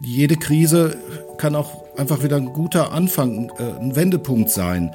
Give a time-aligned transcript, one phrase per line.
[0.00, 0.96] Jede Krise
[1.38, 4.94] kann auch einfach wieder ein guter Anfang, äh, ein Wendepunkt sein.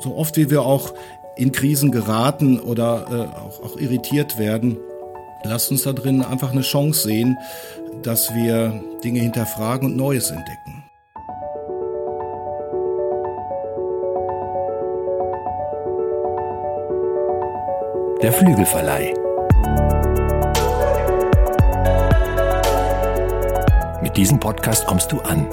[0.00, 0.94] So oft wie wir auch
[1.36, 4.78] in Krisen geraten oder äh, auch, auch irritiert werden,
[5.44, 7.36] lasst uns da drin einfach eine Chance sehen,
[8.02, 10.82] dass wir Dinge hinterfragen und Neues entdecken.
[18.22, 19.12] Der Flügelverleih.
[24.02, 25.48] Mit diesem Podcast kommst du an.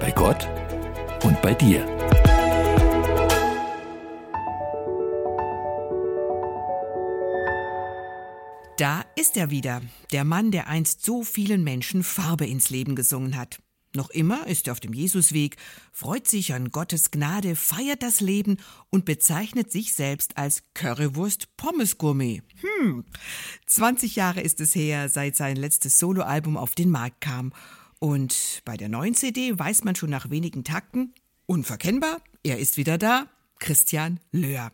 [0.00, 0.48] Bei Gott
[1.24, 1.84] und bei dir.
[8.78, 13.36] Da ist er wieder, der Mann, der einst so vielen Menschen Farbe ins Leben gesungen
[13.36, 13.58] hat.
[13.96, 15.56] Noch immer ist er auf dem Jesusweg,
[15.90, 18.58] freut sich an Gottes Gnade, feiert das Leben
[18.90, 22.42] und bezeichnet sich selbst als Currywurst-Pommes-Gourmet.
[22.60, 23.04] Hm,
[23.66, 27.54] 20 Jahre ist es her, seit sein letztes Soloalbum auf den Markt kam.
[27.98, 31.14] Und bei der neuen CD weiß man schon nach wenigen Takten,
[31.46, 34.72] unverkennbar, er ist wieder da, Christian Löhr.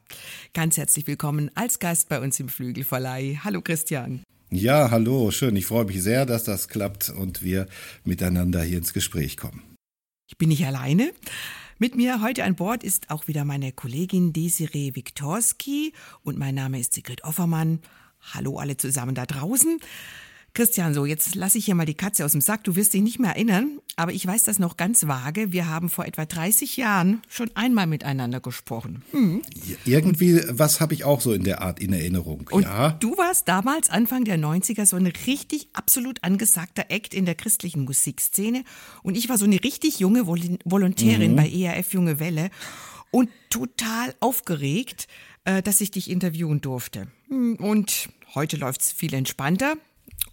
[0.52, 3.38] Ganz herzlich willkommen als Gast bei uns im Flügelverleih.
[3.44, 4.24] Hallo Christian.
[4.54, 5.56] Ja, hallo, schön.
[5.56, 7.66] Ich freue mich sehr, dass das klappt und wir
[8.04, 9.62] miteinander hier ins Gespräch kommen.
[10.28, 11.14] Ich bin nicht alleine.
[11.78, 16.78] Mit mir heute an Bord ist auch wieder meine Kollegin Desiree Viktorski und mein Name
[16.78, 17.80] ist Sigrid Offermann.
[18.34, 19.80] Hallo alle zusammen da draußen.
[20.54, 22.64] Christian, so, jetzt lasse ich hier mal die Katze aus dem Sack.
[22.64, 25.50] Du wirst dich nicht mehr erinnern, aber ich weiß das noch ganz vage.
[25.50, 29.02] Wir haben vor etwa 30 Jahren schon einmal miteinander gesprochen.
[29.12, 29.40] Hm.
[29.86, 32.48] Irgendwie, was habe ich auch so in der Art in Erinnerung.
[32.50, 32.90] Und ja.
[32.90, 37.84] du warst damals Anfang der 90er so ein richtig absolut angesagter Act in der christlichen
[37.84, 38.64] Musikszene.
[39.02, 41.36] Und ich war so eine richtig junge Vol Volontärin mhm.
[41.36, 42.50] bei ERF Junge Welle
[43.10, 45.08] und total aufgeregt,
[45.44, 47.08] äh, dass ich dich interviewen durfte.
[47.28, 49.76] Hm, und heute läuft's viel entspannter.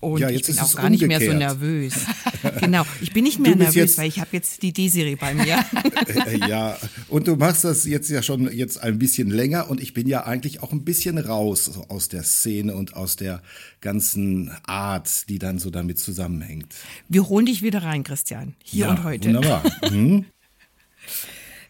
[0.02, 0.92] Und ja, ich bin auch gar umgekehrt.
[0.92, 1.94] nicht mehr so nervös.
[2.62, 5.60] genau, ich bin nicht mehr nervös, weil ich habe jetzt die D-Serie bei mir.
[6.48, 6.78] ja,
[7.10, 10.26] und du machst das jetzt ja schon jetzt ein bisschen länger und ich bin ja
[10.26, 13.42] eigentlich auch ein bisschen raus aus der Szene und aus der
[13.82, 16.74] ganzen Art, die dann so damit zusammenhängt.
[17.10, 19.28] Wir holen dich wieder rein, Christian, hier ja, und heute.
[19.28, 19.64] Wunderbar.
[19.92, 20.26] Mhm.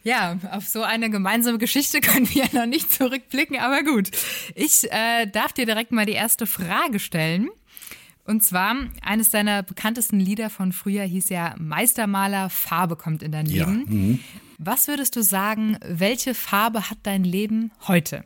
[0.01, 4.09] Ja, auf so eine gemeinsame Geschichte können wir ja noch nicht zurückblicken, aber gut.
[4.55, 7.49] Ich äh, darf dir direkt mal die erste Frage stellen.
[8.29, 13.47] Und zwar, eines deiner bekanntesten Lieder von früher hieß ja Meistermaler, Farbe kommt in dein
[13.47, 13.85] Leben.
[13.87, 13.91] Ja.
[13.95, 14.19] Mhm.
[14.59, 18.23] Was würdest du sagen, welche Farbe hat dein Leben heute?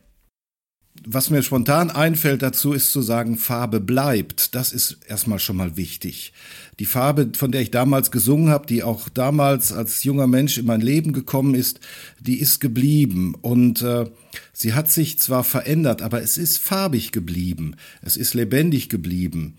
[1.05, 4.55] Was mir spontan einfällt dazu, ist zu sagen, Farbe bleibt.
[4.55, 6.33] Das ist erstmal schon mal wichtig.
[6.79, 10.65] Die Farbe, von der ich damals gesungen habe, die auch damals als junger Mensch in
[10.65, 11.79] mein Leben gekommen ist,
[12.19, 13.35] die ist geblieben.
[13.41, 14.05] Und äh,
[14.53, 17.75] sie hat sich zwar verändert, aber es ist farbig geblieben.
[18.01, 19.55] Es ist lebendig geblieben.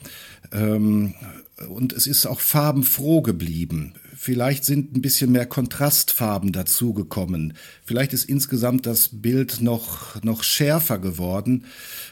[0.52, 1.14] Ähm,
[1.68, 3.94] und es ist auch farbenfroh geblieben.
[4.16, 7.54] Vielleicht sind ein bisschen mehr Kontrastfarben dazugekommen.
[7.84, 11.64] Vielleicht ist insgesamt das Bild noch, noch schärfer geworden.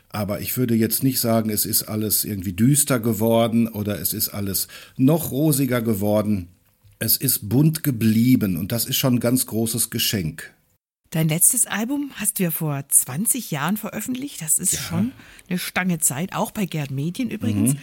[0.08, 4.30] Aber ich würde jetzt nicht sagen, es ist alles irgendwie düster geworden oder es ist
[4.30, 6.48] alles noch rosiger geworden.
[6.98, 10.52] Es ist bunt geblieben und das ist schon ein ganz großes Geschenk.
[11.10, 14.42] Dein letztes Album hast du ja vor 20 Jahren veröffentlicht.
[14.42, 14.80] Das ist ja.
[14.80, 15.12] schon
[15.48, 17.74] eine Stange Zeit, auch bei Gerd Medien übrigens.
[17.74, 17.78] Mhm.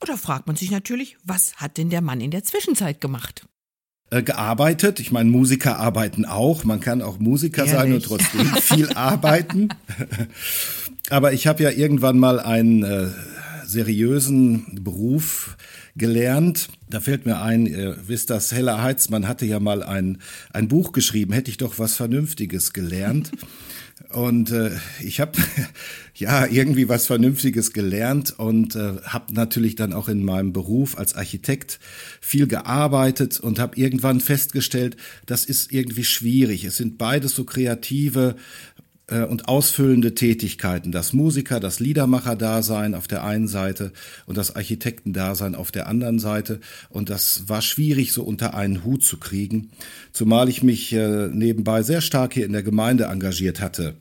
[0.00, 3.46] Oder fragt man sich natürlich, was hat denn der Mann in der Zwischenzeit gemacht?
[4.12, 5.00] Äh, gearbeitet.
[5.00, 6.64] Ich meine, Musiker arbeiten auch.
[6.64, 7.72] Man kann auch Musiker Ehrlich?
[7.72, 9.70] sein und trotzdem viel arbeiten.
[11.08, 13.06] Aber ich habe ja irgendwann mal einen äh,
[13.64, 15.56] seriösen Beruf
[15.96, 16.68] gelernt.
[16.90, 20.18] Da fällt mir ein, ihr wisst das, Hella Heitzmann hatte ja mal ein,
[20.52, 23.30] ein Buch geschrieben, hätte ich doch was Vernünftiges gelernt.
[24.12, 25.32] Und äh, ich habe
[26.14, 31.14] ja irgendwie was Vernünftiges gelernt und äh, habe natürlich dann auch in meinem Beruf als
[31.14, 31.80] Architekt
[32.20, 34.96] viel gearbeitet und habe irgendwann festgestellt,
[35.26, 36.64] das ist irgendwie schwierig.
[36.64, 38.36] Es sind beides so kreative
[39.12, 40.90] äh, und ausfüllende Tätigkeiten.
[40.90, 43.92] Das Musiker, das Liedermacher-Dasein auf der einen Seite
[44.26, 46.60] und das Architektendasein auf der anderen Seite.
[46.88, 49.70] Und das war schwierig so unter einen Hut zu kriegen,
[50.12, 53.94] zumal ich mich äh, nebenbei sehr stark hier in der Gemeinde engagiert hatte.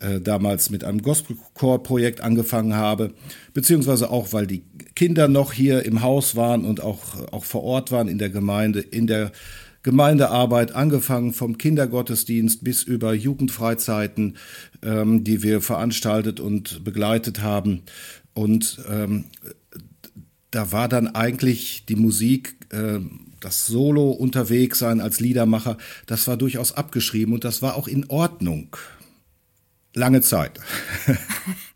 [0.00, 3.14] Äh, damals mit einem Gospelchor-Projekt angefangen habe,
[3.54, 4.62] beziehungsweise auch, weil die
[4.94, 8.80] Kinder noch hier im Haus waren und auch, auch vor Ort waren in der Gemeinde,
[8.80, 9.32] in der
[9.86, 14.36] Gemeindearbeit, angefangen vom Kindergottesdienst bis über Jugendfreizeiten,
[14.82, 17.82] ähm, die wir veranstaltet und begleitet haben.
[18.34, 19.26] Und ähm,
[20.50, 22.98] da war dann eigentlich die Musik, äh,
[23.38, 28.10] das Solo unterwegs sein als Liedermacher, das war durchaus abgeschrieben und das war auch in
[28.10, 28.76] Ordnung.
[29.94, 30.58] Lange Zeit.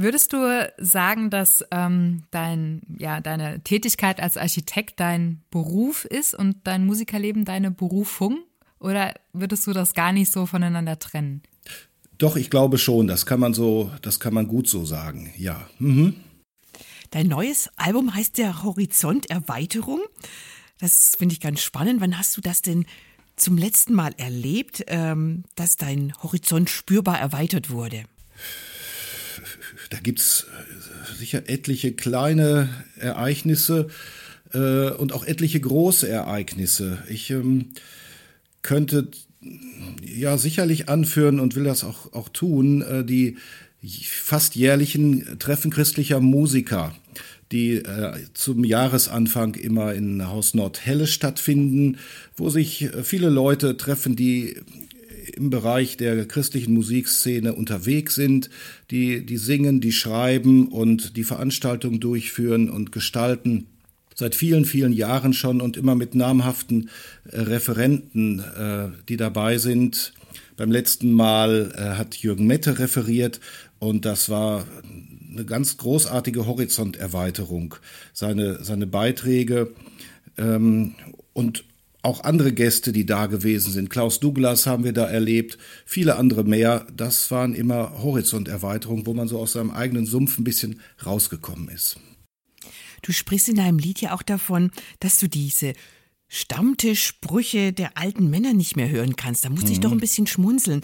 [0.00, 6.58] Würdest du sagen, dass ähm, dein, ja, deine Tätigkeit als Architekt dein Beruf ist und
[6.62, 8.44] dein Musikerleben deine Berufung?
[8.78, 11.42] Oder würdest du das gar nicht so voneinander trennen?
[12.16, 13.08] Doch, ich glaube schon.
[13.08, 15.32] Das kann man so, das kann man gut so sagen.
[15.36, 15.68] Ja.
[15.80, 16.14] Mhm.
[17.10, 20.02] Dein neues Album heißt ja Horizont Erweiterung.
[20.78, 22.00] Das finde ich ganz spannend.
[22.00, 22.86] Wann hast du das denn
[23.34, 28.04] zum letzten Mal erlebt, ähm, dass dein Horizont spürbar erweitert wurde?
[29.90, 32.68] Da gibt's äh, sicher etliche kleine
[32.98, 33.88] Ereignisse
[34.52, 37.02] äh, und auch etliche große Ereignisse.
[37.08, 37.70] Ich ähm,
[38.62, 39.08] könnte
[40.02, 43.36] ja sicherlich anführen und will das auch, auch tun, äh, die
[43.82, 46.94] fast jährlichen Treffen christlicher Musiker,
[47.52, 51.98] die äh, zum Jahresanfang immer in Haus Nordhelle stattfinden,
[52.36, 54.56] wo sich äh, viele Leute treffen, die
[55.36, 58.50] im Bereich der christlichen Musikszene unterwegs sind,
[58.90, 63.66] die, die singen, die schreiben und die Veranstaltungen durchführen und gestalten
[64.18, 66.90] seit vielen, vielen Jahren schon und immer mit namhaften
[67.30, 70.12] äh, Referenten, äh, die dabei sind.
[70.56, 73.38] Beim letzten Mal äh, hat Jürgen Mette referiert
[73.78, 74.64] und das war
[75.30, 77.76] eine ganz großartige Horizonterweiterung.
[78.12, 79.72] Seine, seine Beiträge
[80.36, 80.96] ähm,
[81.32, 81.64] und
[82.02, 83.90] auch andere Gäste, die da gewesen sind.
[83.90, 86.86] Klaus Douglas haben wir da erlebt, viele andere mehr.
[86.96, 91.98] Das waren immer Horizonterweiterungen, wo man so aus seinem eigenen Sumpf ein bisschen rausgekommen ist.
[93.02, 95.72] Du sprichst in deinem Lied ja auch davon, dass du diese
[96.30, 99.46] Stammtischsprüche der alten Männer nicht mehr hören kannst.
[99.46, 99.72] Da muss mhm.
[99.72, 100.82] ich doch ein bisschen schmunzeln.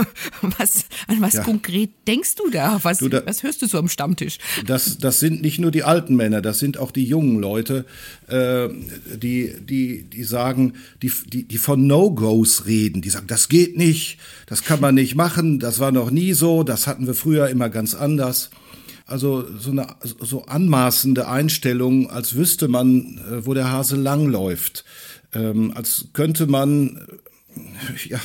[0.58, 1.42] Was, an was ja.
[1.42, 2.78] konkret denkst du da?
[2.82, 4.38] Was, du da, was hörst du so am Stammtisch?
[4.66, 7.84] Das, das sind nicht nur die alten Männer, das sind auch die jungen Leute,
[8.28, 8.68] äh,
[9.16, 13.02] die, die, die sagen, die, die, die von No-Gos reden.
[13.02, 16.62] Die sagen, das geht nicht, das kann man nicht machen, das war noch nie so,
[16.62, 18.50] das hatten wir früher immer ganz anders.
[19.06, 24.84] Also so eine so anmaßende Einstellung, als wüsste man, äh, wo der Hase langläuft.
[25.32, 27.06] Ähm, als könnte man
[27.54, 28.20] äh, ja,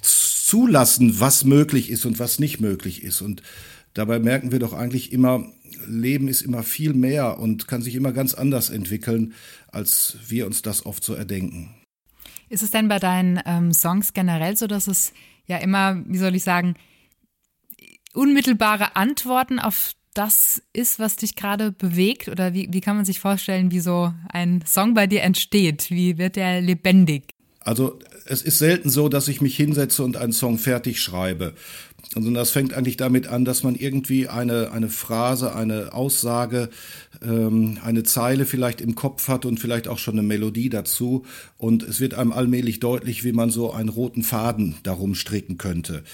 [0.00, 3.20] zulassen, was möglich ist und was nicht möglich ist.
[3.20, 3.42] Und
[3.94, 5.44] dabei merken wir doch eigentlich immer,
[5.86, 9.34] Leben ist immer viel mehr und kann sich immer ganz anders entwickeln,
[9.72, 11.74] als wir uns das oft so erdenken.
[12.48, 15.12] Ist es denn bei deinen ähm, Songs generell so, dass es
[15.46, 16.76] ja immer, wie soll ich sagen,
[18.14, 22.28] unmittelbare Antworten auf das ist, was dich gerade bewegt?
[22.28, 25.90] Oder wie, wie kann man sich vorstellen, wie so ein Song bei dir entsteht?
[25.90, 27.30] Wie wird der lebendig?
[27.60, 31.54] Also es ist selten so, dass ich mich hinsetze und einen Song fertig schreibe.
[32.14, 36.68] Also das fängt eigentlich damit an, dass man irgendwie eine, eine Phrase, eine Aussage,
[37.22, 41.24] ähm, eine Zeile vielleicht im Kopf hat und vielleicht auch schon eine Melodie dazu.
[41.58, 46.04] Und es wird einem allmählich deutlich, wie man so einen roten Faden darum stricken könnte,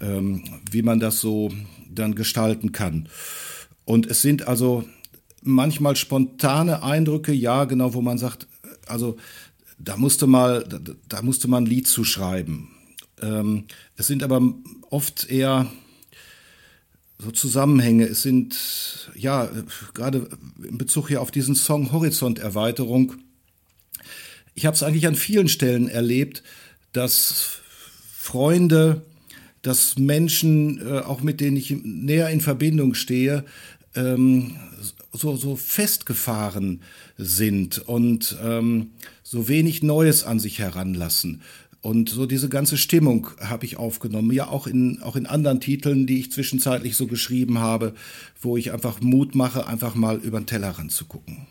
[0.00, 1.50] ähm, wie man das so
[1.92, 3.08] dann gestalten kann.
[3.84, 4.84] Und es sind also
[5.42, 8.46] manchmal spontane Eindrücke, ja, genau, wo man sagt,
[8.86, 9.16] also
[9.78, 12.68] da musste mal, da, da musste man ein Lied zu schreiben
[13.22, 13.64] ähm,
[13.96, 14.40] es sind aber
[14.90, 15.70] oft eher
[17.18, 18.06] so Zusammenhänge.
[18.06, 19.48] Es sind, ja,
[19.94, 20.28] gerade
[20.62, 23.14] in Bezug hier auf diesen Song Horizonterweiterung.
[24.54, 26.42] Ich habe es eigentlich an vielen Stellen erlebt,
[26.92, 27.60] dass
[28.12, 29.02] Freunde,
[29.62, 33.44] dass Menschen, äh, auch mit denen ich näher in Verbindung stehe,
[33.94, 34.56] ähm,
[35.12, 36.82] so, so festgefahren
[37.16, 41.42] sind und ähm, so wenig Neues an sich heranlassen.
[41.82, 46.06] Und so diese ganze Stimmung habe ich aufgenommen, ja auch in, auch in anderen Titeln,
[46.06, 47.94] die ich zwischenzeitlich so geschrieben habe,
[48.40, 51.46] wo ich einfach Mut mache, einfach mal über den Tellerrand zu gucken.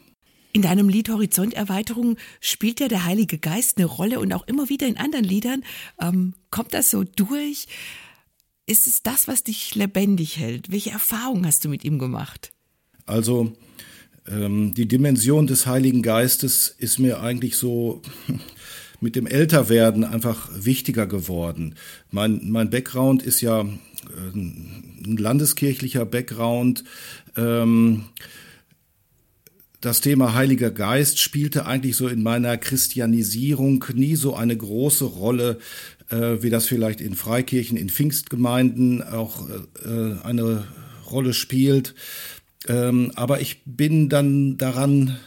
[0.51, 4.87] In deinem Lied Horizonterweiterung spielt ja der Heilige Geist eine Rolle und auch immer wieder
[4.87, 5.63] in anderen Liedern.
[5.99, 7.67] Ähm, kommt das so durch?
[8.65, 10.71] Ist es das, was dich lebendig hält?
[10.71, 12.51] Welche Erfahrungen hast du mit ihm gemacht?
[13.05, 13.53] Also
[14.27, 18.01] ähm, die Dimension des Heiligen Geistes ist mir eigentlich so
[19.01, 21.75] mit dem Älterwerden einfach wichtiger geworden.
[22.11, 23.65] Mein, mein Background ist ja äh,
[24.35, 26.83] ein landeskirchlicher Background.
[27.35, 28.05] Ähm,
[29.81, 35.59] das Thema Heiliger Geist spielte eigentlich so in meiner Christianisierung nie so eine große Rolle,
[36.09, 40.65] äh, wie das vielleicht in Freikirchen, in Pfingstgemeinden auch äh, eine
[41.09, 41.95] Rolle spielt.
[42.67, 45.17] Ähm, aber ich bin dann daran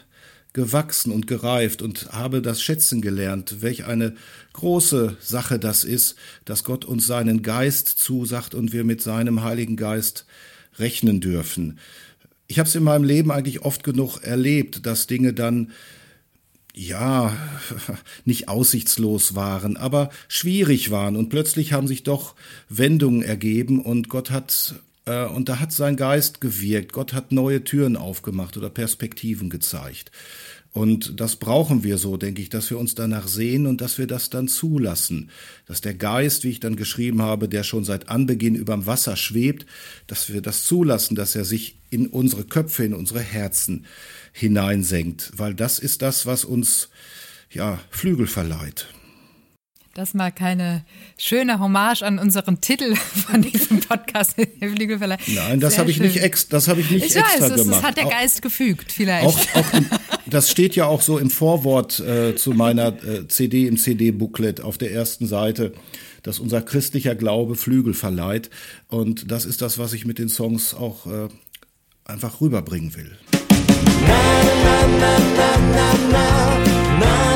[0.53, 4.15] gewachsen und gereift und habe das schätzen gelernt, welch eine
[4.53, 9.77] große Sache das ist, dass Gott uns seinen Geist zusagt und wir mit seinem Heiligen
[9.77, 10.27] Geist
[10.79, 11.79] rechnen dürfen.
[12.49, 15.73] Ich habe es in meinem Leben eigentlich oft genug erlebt, dass Dinge dann
[16.75, 17.37] ja,
[18.25, 22.35] nicht aussichtslos waren, aber schwierig waren und plötzlich haben sich doch
[22.69, 26.93] Wendungen ergeben und Gott hat und da hat sein Geist gewirkt.
[26.93, 30.13] Gott hat neue Türen aufgemacht oder Perspektiven gezeigt.
[30.73, 34.07] Und das brauchen wir so, denke ich, dass wir uns danach sehen und dass wir
[34.07, 35.31] das dann zulassen.
[35.67, 39.67] Dass der Geist, wie ich dann geschrieben habe, der schon seit Anbeginn überm Wasser schwebt,
[40.07, 43.85] dass wir das zulassen, dass er sich in unsere Köpfe, in unsere Herzen
[44.33, 45.33] hineinsenkt.
[45.37, 46.89] Weil das ist das, was uns,
[47.51, 48.87] ja, Flügel verleiht.
[49.95, 50.87] Das mal keine
[51.19, 54.37] schöne Hommage an unseren Titel von diesem Podcast.
[54.39, 57.79] Nein, das habe ich nicht, ex, das hab ich nicht ich extra weiß, gemacht.
[57.79, 59.27] Das hat der Geist auch, gefügt, vielleicht.
[59.27, 59.87] Auch, auch im,
[60.27, 64.79] das steht ja auch so im Vorwort äh, zu meiner äh, CD im CD-Booklet auf
[64.79, 65.75] der ersten Seite,
[66.23, 68.49] dass unser christlicher Glaube Flügel verleiht.
[68.89, 71.29] Und das ist das, was ich mit den Songs auch äh,
[72.05, 73.19] einfach rüberbringen will.
[74.07, 76.59] Na, na, na, na, na, na, na,
[76.99, 77.32] na,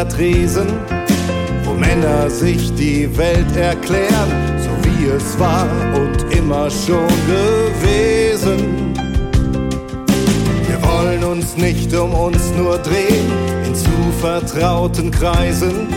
[0.00, 0.66] Oder Tresen,
[1.64, 8.94] wo Männer sich die Welt erklären, so wie es war und immer schon gewesen.
[10.66, 13.30] Wir wollen uns nicht um uns nur drehen,
[13.66, 13.90] in zu
[14.22, 15.88] vertrauten Kreisen,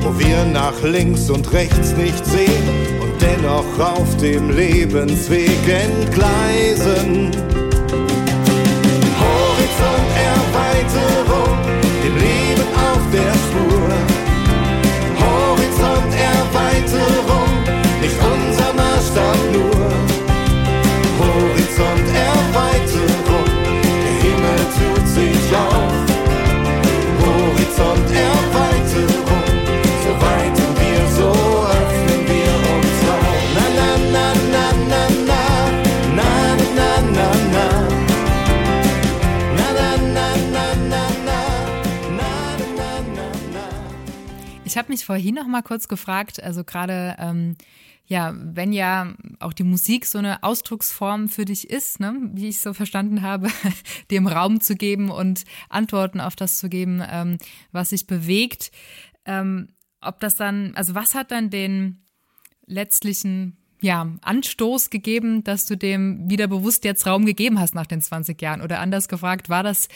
[0.00, 2.68] wo wir nach links und rechts nicht sehen
[3.00, 7.30] und dennoch auf dem Lebensweg entgleisen
[13.12, 13.88] der Spur.
[15.20, 17.52] Horizont Erweiterung,
[18.00, 19.90] nicht unser Maßstab nur.
[21.18, 23.07] Horizont Erweiterung.
[44.78, 47.56] Habe mich vorhin noch mal kurz gefragt, also gerade ähm,
[48.08, 52.60] ja, wenn ja auch die Musik so eine Ausdrucksform für dich ist, ne, wie ich
[52.60, 53.48] so verstanden habe,
[54.10, 57.36] dem Raum zu geben und Antworten auf das zu geben, ähm,
[57.70, 58.72] was sich bewegt,
[59.26, 62.06] ähm, ob das dann, also was hat dann den
[62.66, 68.00] letztlichen ja, Anstoß gegeben, dass du dem wieder bewusst jetzt Raum gegeben hast nach den
[68.00, 68.62] 20 Jahren?
[68.62, 69.88] Oder anders gefragt, war das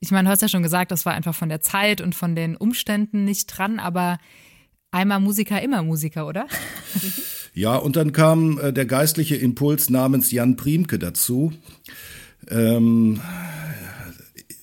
[0.00, 2.34] ich meine, du hast ja schon gesagt, das war einfach von der Zeit und von
[2.34, 4.18] den Umständen nicht dran, aber
[4.90, 6.46] einmal Musiker, immer Musiker, oder?
[7.54, 11.52] Ja, und dann kam äh, der geistliche Impuls namens Jan Priemke dazu.
[12.48, 13.20] Ähm,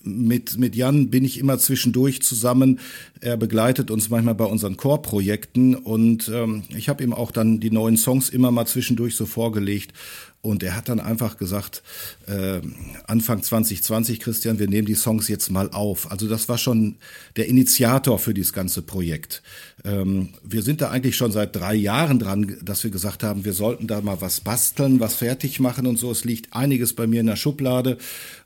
[0.01, 2.79] mit, mit Jan bin ich immer zwischendurch zusammen.
[3.19, 7.71] Er begleitet uns manchmal bei unseren Chorprojekten und ähm, ich habe ihm auch dann die
[7.71, 9.91] neuen Songs immer mal zwischendurch so vorgelegt.
[10.45, 11.81] Und er hat dann einfach gesagt,
[12.27, 12.61] äh,
[13.07, 16.11] Anfang 2020, Christian, wir nehmen die Songs jetzt mal auf.
[16.11, 16.97] Also das war schon
[17.35, 19.41] der Initiator für dieses ganze Projekt.
[19.83, 23.53] Ähm, wir sind da eigentlich schon seit drei Jahren dran, dass wir gesagt haben, wir
[23.53, 26.11] sollten da mal was basteln, was fertig machen und so.
[26.11, 27.97] Es liegt einiges bei mir in der Schublade.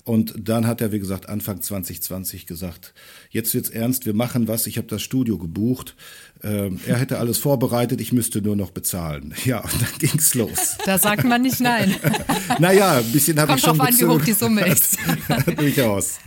[0.06, 2.94] Und dann hat er, wie gesagt, Anfang 2020 gesagt,
[3.30, 4.68] jetzt wird's ernst, wir machen was.
[4.68, 5.96] Ich habe das Studio gebucht.
[6.44, 9.34] Ähm, er hätte alles vorbereitet, ich müsste nur noch bezahlen.
[9.46, 10.78] Ja, und dann ging's los.
[10.86, 11.96] Da sagt man nicht nein.
[12.60, 14.98] naja, ein bisschen habe ich schon Kommt drauf an, wie hoch die Summe ist.
[15.58, 16.20] Durchaus.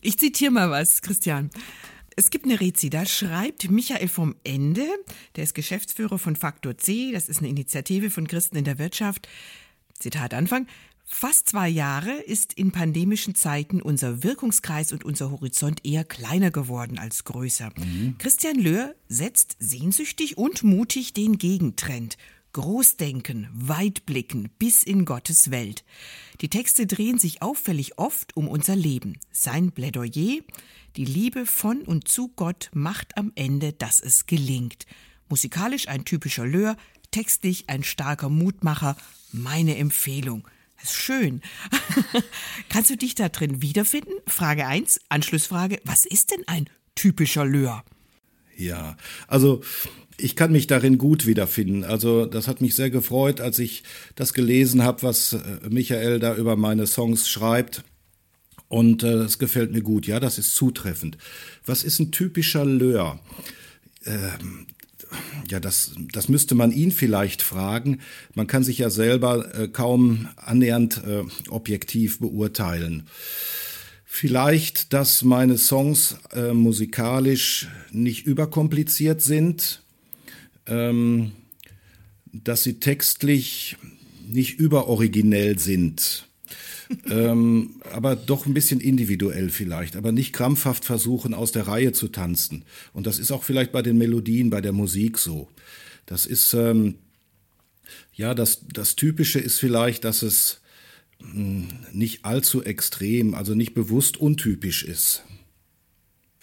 [0.00, 1.50] Ich zitiere mal was, Christian.
[2.16, 4.86] Es gibt eine Rezi, da schreibt Michael vom Ende,
[5.36, 9.26] der ist Geschäftsführer von Faktor C, das ist eine Initiative von Christen in der Wirtschaft.
[9.98, 10.66] Zitat Anfang.
[11.12, 16.98] Fast zwei Jahre ist in pandemischen Zeiten unser Wirkungskreis und unser Horizont eher kleiner geworden
[16.98, 17.72] als größer.
[17.76, 18.14] Mhm.
[18.16, 22.16] Christian Löhr setzt sehnsüchtig und mutig den Gegentrend.
[22.52, 25.84] Großdenken, weitblicken bis in Gottes Welt.
[26.40, 29.18] Die Texte drehen sich auffällig oft um unser Leben.
[29.32, 30.40] Sein Plädoyer,
[30.96, 34.86] die Liebe von und zu Gott macht am Ende, dass es gelingt.
[35.28, 36.76] Musikalisch ein typischer Löhr,
[37.10, 38.96] textlich ein starker Mutmacher,
[39.32, 40.46] meine Empfehlung.
[40.80, 41.42] Das ist schön.
[42.68, 44.14] Kannst du dich da drin wiederfinden?
[44.26, 47.84] Frage 1, Anschlussfrage, was ist denn ein typischer Löhr?
[48.56, 48.96] Ja,
[49.26, 49.62] also
[50.16, 51.84] ich kann mich darin gut wiederfinden.
[51.84, 53.82] Also das hat mich sehr gefreut, als ich
[54.14, 57.84] das gelesen habe, was äh, Michael da über meine Songs schreibt.
[58.68, 60.06] Und äh, es gefällt mir gut.
[60.06, 61.18] Ja, das ist zutreffend.
[61.64, 63.18] Was ist ein typischer Löhr?
[64.04, 64.66] Ähm,
[65.48, 68.00] ja, das, das müsste man ihn vielleicht fragen.
[68.34, 73.04] Man kann sich ja selber äh, kaum annähernd äh, objektiv beurteilen.
[74.04, 79.82] Vielleicht, dass meine Songs äh, musikalisch nicht überkompliziert sind,
[80.66, 81.32] ähm,
[82.32, 83.76] dass sie textlich
[84.26, 86.29] nicht überoriginell sind.
[87.08, 92.08] Ähm, aber doch ein bisschen individuell vielleicht, aber nicht krampfhaft versuchen, aus der Reihe zu
[92.08, 92.64] tanzen.
[92.92, 95.48] Und das ist auch vielleicht bei den Melodien, bei der Musik so.
[96.06, 96.96] Das ist, ähm,
[98.12, 100.60] ja, das, das Typische ist vielleicht, dass es
[101.20, 105.24] mh, hm, nicht allzu extrem, also nicht bewusst untypisch ist.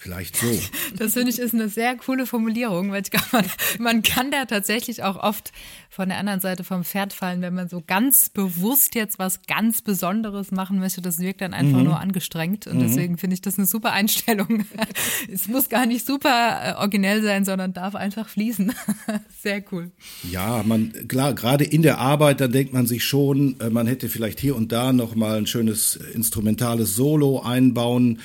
[0.00, 0.46] Vielleicht so.
[0.96, 3.44] Das finde ich ist eine sehr coole Formulierung, weil ich glaube, man,
[3.78, 5.52] man, kann da tatsächlich auch oft
[5.90, 9.82] von der anderen Seite vom Pferd fallen, wenn man so ganz bewusst jetzt was ganz
[9.82, 11.02] Besonderes machen möchte.
[11.02, 11.84] Das wirkt dann einfach mhm.
[11.84, 12.82] nur angestrengt und mhm.
[12.82, 14.64] deswegen finde ich das eine super Einstellung.
[15.32, 18.72] es muss gar nicht super äh, originell sein, sondern darf einfach fließen.
[19.42, 19.90] sehr cool.
[20.30, 24.08] Ja, man klar, gerade in der Arbeit, da denkt man sich schon, äh, man hätte
[24.08, 28.20] vielleicht hier und da noch mal ein schönes instrumentales Solo einbauen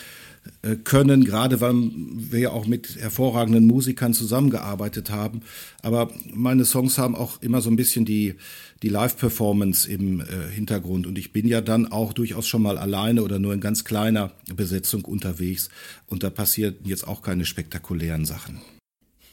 [0.84, 5.42] können, gerade weil wir ja auch mit hervorragenden Musikern zusammengearbeitet haben.
[5.82, 8.36] Aber meine Songs haben auch immer so ein bisschen die,
[8.82, 11.08] die Live-Performance im äh, Hintergrund.
[11.08, 14.32] Und ich bin ja dann auch durchaus schon mal alleine oder nur in ganz kleiner
[14.54, 15.70] Besetzung unterwegs.
[16.08, 18.62] Und da passieren jetzt auch keine spektakulären Sachen.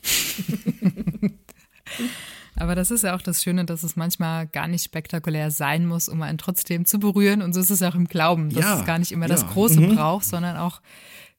[2.61, 6.11] Aber das ist ja auch das Schöne, dass es manchmal gar nicht spektakulär sein muss,
[6.11, 7.41] um einen trotzdem zu berühren.
[7.41, 9.35] Und so ist es auch im Glauben, dass ja, es gar nicht immer ja.
[9.35, 9.97] das Große mhm.
[9.97, 10.83] braucht, sondern auch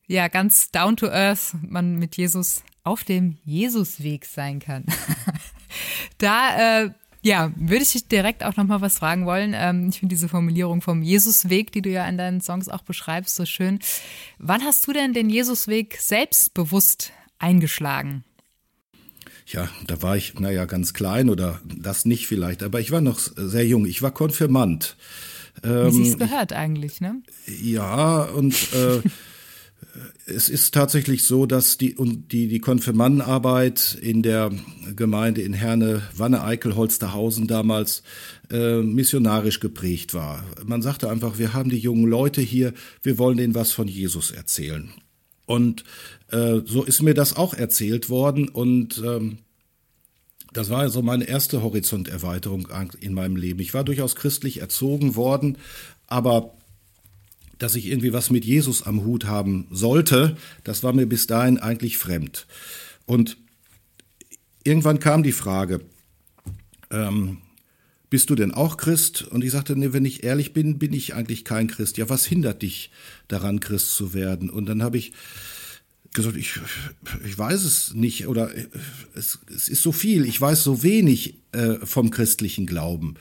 [0.08, 4.86] ja ganz down to earth man mit Jesus auf dem Jesusweg sein kann.
[6.18, 6.90] da äh,
[7.22, 9.54] ja, würde ich dich direkt auch nochmal was fragen wollen.
[9.56, 13.36] Ähm, ich finde diese Formulierung vom Jesusweg, die du ja in deinen Songs auch beschreibst,
[13.36, 13.78] so schön.
[14.40, 18.24] Wann hast du denn den Jesusweg selbstbewusst eingeschlagen?
[19.54, 23.20] Ja, da war ich, naja, ganz klein oder das nicht vielleicht, aber ich war noch
[23.20, 23.86] sehr jung.
[23.86, 24.96] Ich war Konfirmand.
[25.64, 27.22] Ähm, Wie sie es gehört eigentlich, ne?
[27.62, 29.02] Ja, und äh,
[30.26, 34.52] es ist tatsächlich so, dass die, die, die Konfirmandenarbeit in der
[34.96, 38.04] Gemeinde in Herne, Wanne, Eickel, Holsterhausen damals
[38.50, 40.44] äh, missionarisch geprägt war.
[40.66, 44.32] Man sagte einfach, wir haben die jungen Leute hier, wir wollen denen was von Jesus
[44.32, 44.92] erzählen.
[45.46, 45.84] Und
[46.32, 49.40] äh, so ist mir das auch erzählt worden und ähm,
[50.54, 52.68] das war so meine erste Horizonterweiterung
[53.00, 53.62] in meinem Leben.
[53.62, 55.58] Ich war durchaus christlich erzogen worden,
[56.08, 56.54] aber
[57.58, 61.60] dass ich irgendwie was mit Jesus am Hut haben sollte, das war mir bis dahin
[61.60, 62.48] eigentlich fremd.
[63.06, 63.38] Und
[64.64, 65.82] irgendwann kam die Frage,
[66.90, 67.38] ähm,
[68.10, 69.22] bist du denn auch Christ?
[69.22, 71.98] Und ich sagte, nee, wenn ich ehrlich bin, bin ich eigentlich kein Christ.
[71.98, 72.92] Ja, was hindert dich
[73.30, 74.50] daran, Christ zu werden?
[74.50, 75.14] Und dann habe ich
[76.14, 76.60] gesagt, ich,
[77.26, 78.52] ich weiß es nicht oder
[79.16, 83.16] es, es ist so viel, ich weiß so wenig äh, vom christlichen Glauben.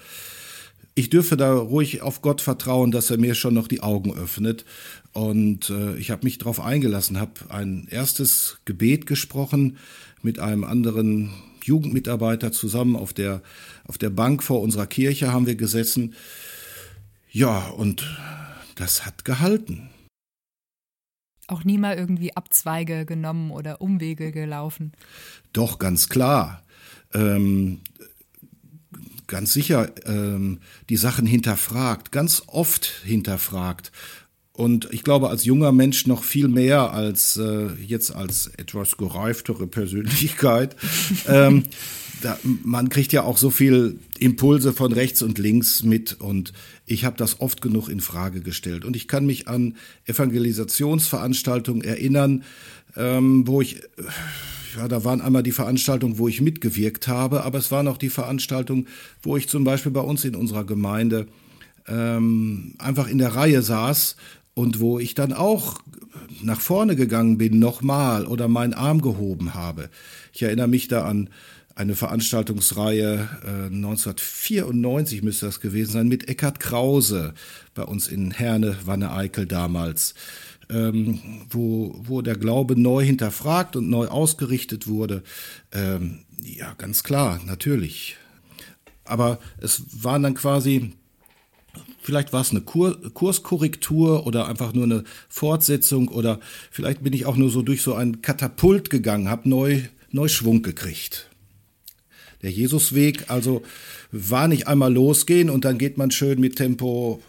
[0.94, 4.64] Ich dürfe da ruhig auf Gott vertrauen, dass er mir schon noch die Augen öffnet.
[5.12, 9.78] Und äh, ich habe mich darauf eingelassen, habe ein erstes Gebet gesprochen
[10.20, 11.30] mit einem anderen
[11.62, 13.42] Jugendmitarbeiter zusammen auf der,
[13.84, 16.14] auf der Bank vor unserer Kirche haben wir gesessen.
[17.30, 18.04] Ja, und
[18.74, 19.90] das hat gehalten
[21.50, 24.92] auch nie mal irgendwie Abzweige genommen oder Umwege gelaufen?
[25.52, 26.62] Doch, ganz klar.
[27.12, 27.80] Ähm,
[29.26, 33.92] ganz sicher ähm, die Sachen hinterfragt, ganz oft hinterfragt.
[34.52, 39.66] Und ich glaube, als junger Mensch noch viel mehr als äh, jetzt als etwas gereiftere
[39.66, 40.76] Persönlichkeit.
[41.28, 41.64] ähm,
[42.20, 46.52] da, man kriegt ja auch so viel Impulse von rechts und links mit und
[46.90, 48.84] ich habe das oft genug in Frage gestellt.
[48.84, 49.76] Und ich kann mich an
[50.06, 52.42] Evangelisationsveranstaltungen erinnern,
[52.96, 53.80] ähm, wo ich,
[54.76, 58.10] ja, da waren einmal die Veranstaltungen, wo ich mitgewirkt habe, aber es waren auch die
[58.10, 58.88] Veranstaltungen,
[59.22, 61.28] wo ich zum Beispiel bei uns in unserer Gemeinde
[61.86, 64.16] ähm, einfach in der Reihe saß
[64.54, 65.80] und wo ich dann auch
[66.42, 69.90] nach vorne gegangen bin, nochmal oder meinen Arm gehoben habe.
[70.32, 71.30] Ich erinnere mich da an
[71.74, 77.34] eine Veranstaltungsreihe äh, 1994 müsste das gewesen sein mit Eckhard Krause
[77.74, 80.14] bei uns in Herne, Wanne-Eickel damals,
[80.68, 85.22] ähm, wo, wo der Glaube neu hinterfragt und neu ausgerichtet wurde.
[85.72, 88.16] Ähm, ja, ganz klar, natürlich.
[89.04, 90.92] Aber es waren dann quasi
[92.02, 97.26] Vielleicht war es eine Kur Kurskorrektur oder einfach nur eine Fortsetzung oder vielleicht bin ich
[97.26, 101.29] auch nur so durch so ein Katapult gegangen, habe neu, neu Schwung gekriegt.
[102.42, 103.62] Der Jesusweg, also
[104.12, 107.22] war nicht einmal losgehen und dann geht man schön mit Tempo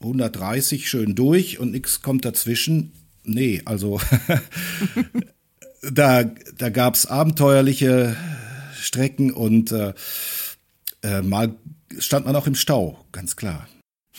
[0.00, 2.92] 130 schön durch und nichts kommt dazwischen.
[3.22, 4.00] Nee, also
[5.82, 6.24] da,
[6.56, 8.16] da gab es abenteuerliche
[8.74, 9.92] Strecken und äh,
[11.02, 11.54] äh, mal
[11.98, 13.68] stand man auch im Stau, ganz klar.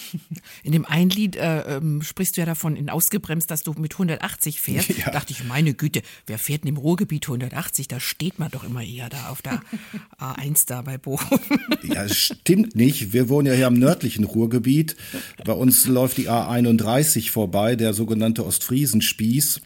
[0.63, 3.93] In dem einen Lied äh, ähm, sprichst du ja davon, in ausgebremst, dass du mit
[3.93, 4.91] 180 fährst.
[5.01, 5.05] Ja.
[5.05, 7.87] Da dachte ich, meine Güte, wer fährt denn im Ruhrgebiet 180?
[7.87, 9.61] Da steht man doch immer eher da auf der
[10.19, 11.39] A1 da bei Bochum.
[11.83, 13.13] Ja, stimmt nicht.
[13.13, 14.95] Wir wohnen ja hier am nördlichen Ruhrgebiet.
[15.43, 19.61] Bei uns läuft die A31 vorbei, der sogenannte Ostfriesenspieß.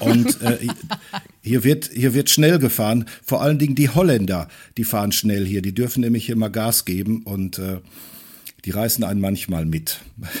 [0.00, 0.68] Und äh,
[1.42, 3.06] hier, wird, hier wird schnell gefahren.
[3.22, 5.62] Vor allen Dingen die Holländer, die fahren schnell hier.
[5.62, 7.80] Die dürfen nämlich hier mal Gas geben und äh,
[8.64, 10.00] die reißen einen manchmal mit.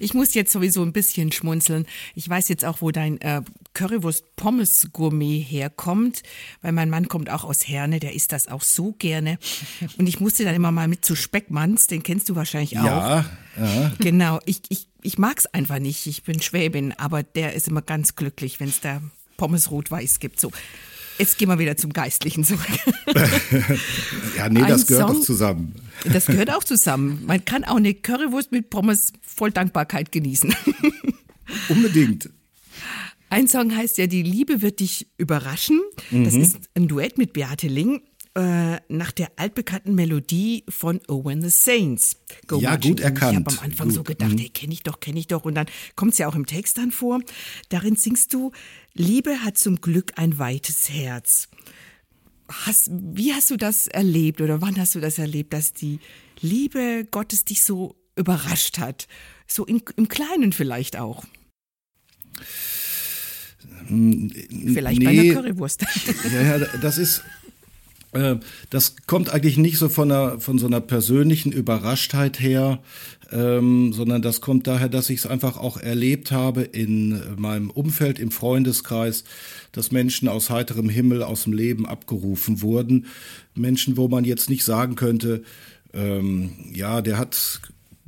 [0.00, 1.86] Ich muss jetzt sowieso ein bisschen schmunzeln.
[2.14, 3.42] Ich weiß jetzt auch, wo dein äh,
[3.74, 6.22] Currywurst-Pommes-Gourmet herkommt,
[6.62, 9.38] weil mein Mann kommt auch aus Herne, der isst das auch so gerne.
[9.98, 12.84] Und ich musste dann immer mal mit zu Speckmanns, den kennst du wahrscheinlich auch.
[12.84, 13.24] Ja,
[13.58, 13.92] ja.
[13.98, 16.06] Genau, ich, ich, ich mag es einfach nicht.
[16.06, 19.00] Ich bin Schwäbin, aber der ist immer ganz glücklich, wenn es da
[19.36, 20.40] Pommes rot-weiß gibt.
[20.40, 20.50] So.
[21.18, 22.66] Jetzt gehen wir wieder zum Geistlichen zurück.
[24.36, 25.74] ja, nee, das Ein gehört Song, auch zusammen.
[26.04, 27.22] Das gehört auch zusammen.
[27.26, 30.54] Man kann auch eine Currywurst mit Pommes voll Dankbarkeit genießen.
[31.68, 32.30] Unbedingt.
[33.30, 35.80] Ein Song heißt ja Die Liebe wird dich überraschen.
[36.10, 36.42] Das mhm.
[36.42, 38.02] ist ein Duett mit Beate Ling
[38.36, 42.16] äh, nach der altbekannten Melodie von When the Saints.
[42.46, 43.32] Go ja, gut erkannt.
[43.32, 43.94] Ich habe am Anfang gut.
[43.94, 44.38] so gedacht, mhm.
[44.38, 45.44] hey, kenne ich doch, kenne ich doch.
[45.44, 47.20] Und dann kommt es ja auch im Text dann vor.
[47.70, 48.52] Darin singst du,
[48.96, 51.48] Liebe hat zum Glück ein weites Herz.
[52.48, 55.98] Hast, wie hast du das erlebt oder wann hast du das erlebt, dass die
[56.40, 59.08] Liebe Gottes dich so überrascht hat?
[59.46, 61.24] So im, im Kleinen vielleicht auch.
[63.86, 65.84] Vielleicht nee, bei einer Currywurst.
[66.32, 67.22] Ja, ja, das ist,
[68.12, 68.36] äh,
[68.70, 72.80] das kommt eigentlich nicht so von, einer, von so einer persönlichen Überraschtheit her,
[73.32, 78.18] ähm, sondern das kommt daher, dass ich es einfach auch erlebt habe in meinem Umfeld,
[78.18, 79.24] im Freundeskreis,
[79.72, 83.06] dass Menschen aus heiterem Himmel, aus dem Leben abgerufen wurden.
[83.54, 85.42] Menschen, wo man jetzt nicht sagen könnte,
[85.92, 87.60] ähm, ja, der hat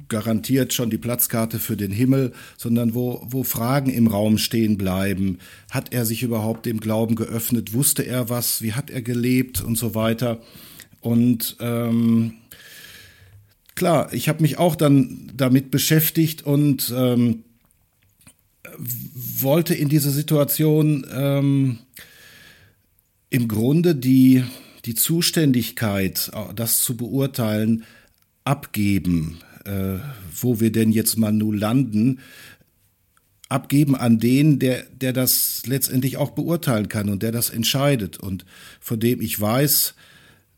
[0.09, 5.39] garantiert schon die Platzkarte für den Himmel, sondern wo, wo Fragen im Raum stehen bleiben.
[5.71, 7.75] Hat er sich überhaupt dem Glauben geöffnet?
[7.75, 8.63] Wusste er was?
[8.63, 10.41] Wie hat er gelebt und so weiter?
[11.01, 12.35] Und ähm,
[13.79, 17.45] klar, ich habe mich auch dann damit beschäftigt und ähm,
[18.77, 21.79] wollte in diese Situation ähm,
[23.31, 24.45] im Grunde die,
[24.85, 27.85] die Zuständigkeit, das zu beurteilen,
[28.45, 29.39] abgeben.
[29.69, 29.99] Äh,
[30.41, 32.21] wo wir denn jetzt mal nun landen,
[33.51, 38.17] abgeben an den, der, der das letztendlich auch beurteilen kann und der das entscheidet.
[38.17, 38.47] Und
[38.81, 39.95] von dem ich weiß,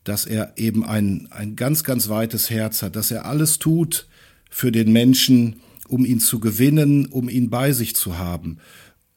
[0.03, 4.07] dass er eben ein, ein ganz, ganz weites Herz hat, dass er alles tut
[4.49, 8.57] für den Menschen, um ihn zu gewinnen, um ihn bei sich zu haben.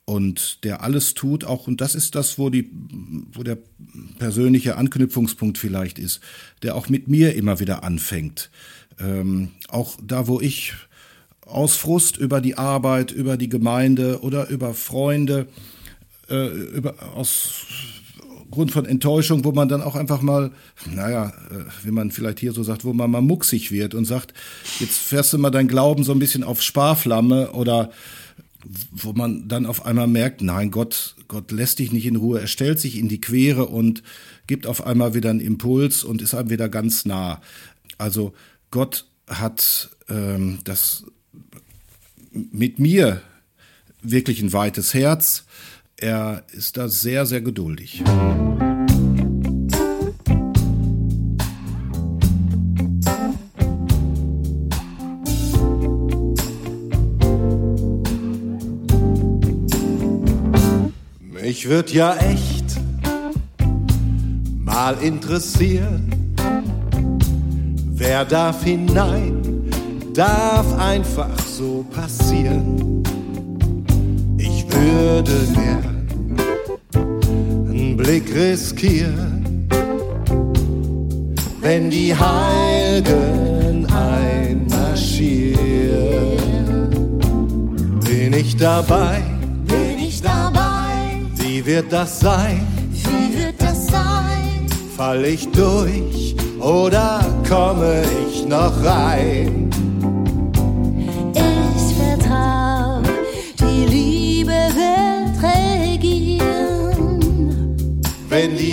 [0.07, 2.71] Und der alles tut, auch, und das ist das, wo die,
[3.33, 3.57] wo der
[4.19, 6.21] persönliche Anknüpfungspunkt vielleicht ist,
[6.63, 8.51] der auch mit mir immer wieder anfängt.
[9.01, 10.75] Ähm, auch da, wo ich
[11.41, 15.49] aus Frust über die Arbeit, über die Gemeinde oder über Freunde,
[16.29, 17.65] äh, über, aus
[18.55, 20.51] Grund von Enttäuschung, wo man dann auch einfach mal,
[20.91, 24.35] naja, äh, wie man vielleicht hier so sagt, wo man mal mucksig wird und sagt,
[24.81, 27.91] jetzt fährst du mal dein Glauben so ein bisschen auf Sparflamme oder
[28.91, 32.47] wo man dann auf einmal merkt, nein, Gott, Gott lässt dich nicht in Ruhe, er
[32.47, 34.03] stellt sich in die Quere und
[34.47, 37.41] gibt auf einmal wieder einen Impuls und ist einem wieder ganz nah.
[37.99, 38.33] Also
[38.71, 41.05] Gott hat ähm, das
[42.33, 43.23] mit mir
[44.03, 45.45] wirklich ein weites Herz.
[46.05, 48.05] Er ist da sehr, sehr geduldig.
[61.23, 62.79] Mich wird ja echt
[64.63, 66.13] mal interessieren
[67.87, 69.71] Wer darf hinein?
[70.13, 73.03] Darf einfach so passieren.
[74.37, 75.94] Ich würde gern
[78.05, 79.67] Blick riskieren,
[81.63, 85.59] wenn die Heiligen einmarschieren.
[88.05, 89.23] Bin ich dabei?
[89.67, 91.23] Bin ich dabei?
[91.37, 92.67] Wie wird das sein?
[92.93, 94.67] Wie wird das sein?
[94.95, 96.25] Fall ich durch?
[96.65, 99.64] oder komme ich noch rein?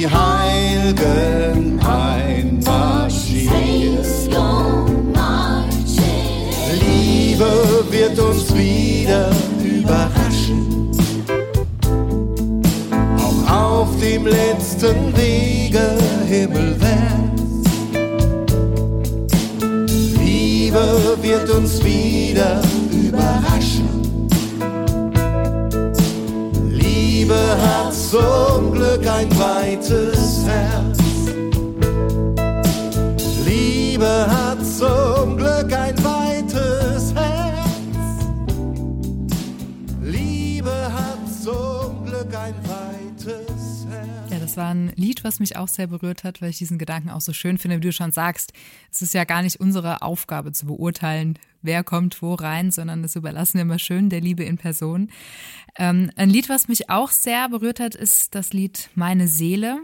[0.02, 3.54] Die Heiligen einmarschieren.
[6.80, 7.52] Liebe
[7.90, 9.30] wird uns wieder
[9.64, 10.92] überraschen.
[13.18, 17.70] Auch auf dem letzten Wege himmelwärts
[20.18, 22.81] Liebe wird uns wieder überraschen.
[28.12, 31.01] Zum Glück ein weites Herz.
[45.02, 47.78] Lied, was mich auch sehr berührt hat, weil ich diesen Gedanken auch so schön finde,
[47.78, 48.54] wie du schon sagst.
[48.92, 53.16] Es ist ja gar nicht unsere Aufgabe zu beurteilen, wer kommt wo rein, sondern das
[53.16, 55.10] überlassen wir immer schön der Liebe in Person.
[55.78, 59.80] Ähm, ein Lied, was mich auch sehr berührt hat, ist das Lied Meine Seele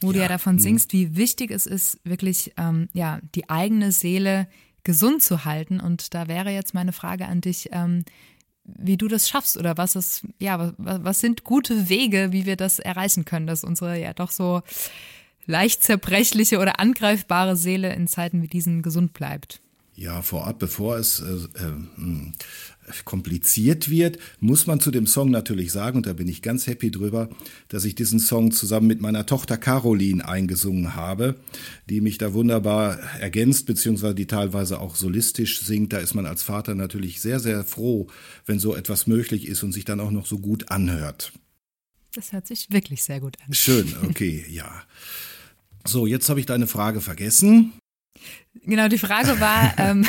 [0.00, 4.48] wo du ja davon singst, wie wichtig es ist, wirklich ähm, ja die eigene Seele
[4.82, 5.80] gesund zu halten.
[5.80, 8.04] Und da wäre jetzt meine Frage an dich, ähm,
[8.64, 12.56] wie du das schaffst oder was ist, ja, was, was sind gute Wege, wie wir
[12.56, 14.62] das erreichen können, dass unsere ja doch so
[15.46, 19.60] leicht zerbrechliche oder angreifbare Seele in Zeiten wie diesen gesund bleibt.
[19.96, 22.32] Ja, vorab, bevor es äh, äh,
[23.04, 26.90] kompliziert wird, muss man zu dem Song natürlich sagen, und da bin ich ganz happy
[26.90, 27.28] drüber,
[27.68, 31.36] dass ich diesen Song zusammen mit meiner Tochter Caroline eingesungen habe,
[31.88, 35.92] die mich da wunderbar ergänzt, beziehungsweise die teilweise auch solistisch singt.
[35.92, 38.08] Da ist man als Vater natürlich sehr, sehr froh,
[38.46, 41.32] wenn so etwas möglich ist und sich dann auch noch so gut anhört.
[42.14, 43.52] Das hört sich wirklich sehr gut an.
[43.52, 44.84] Schön, okay, ja.
[45.86, 47.72] So, jetzt habe ich deine Frage vergessen.
[48.62, 50.06] Genau, die Frage war, ähm,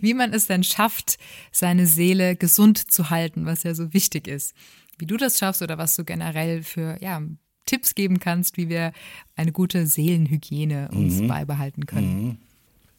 [0.00, 1.18] wie man es denn schafft,
[1.50, 4.54] seine Seele gesund zu halten, was ja so wichtig ist.
[4.98, 7.22] Wie du das schaffst oder was du generell für ja,
[7.66, 8.92] Tipps geben kannst, wie wir
[9.36, 11.28] eine gute Seelenhygiene uns mhm.
[11.28, 12.24] beibehalten können.
[12.24, 12.36] Mhm.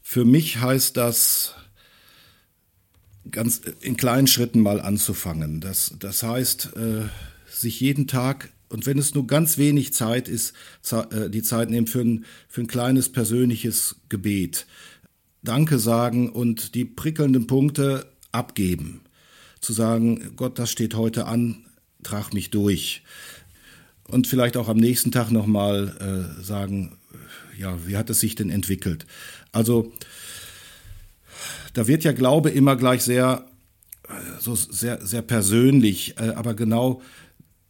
[0.02, 1.56] Für mich heißt das,
[3.32, 5.62] ganz in kleinen Schritten mal anzufangen.
[5.62, 7.04] Das, das heißt, äh,
[7.48, 10.54] sich jeden Tag und wenn es nur ganz wenig Zeit ist,
[10.92, 14.66] äh, die Zeit nehmen für ein, für ein kleines persönliches Gebet.
[15.44, 19.02] Danke sagen und die prickelnden Punkte abgeben.
[19.62, 21.66] Zu sagen, Gott, das steht heute an,
[22.02, 23.04] trag mich durch.
[24.08, 26.98] Und vielleicht auch am nächsten Tag nochmal äh, sagen,
[27.56, 29.06] ja, wie hat es sich denn entwickelt?
[29.52, 29.94] Also,
[31.76, 33.46] da wird ja Glaube immer gleich sehr,
[34.10, 37.04] äh, so sehr, sehr persönlich, äh, aber genau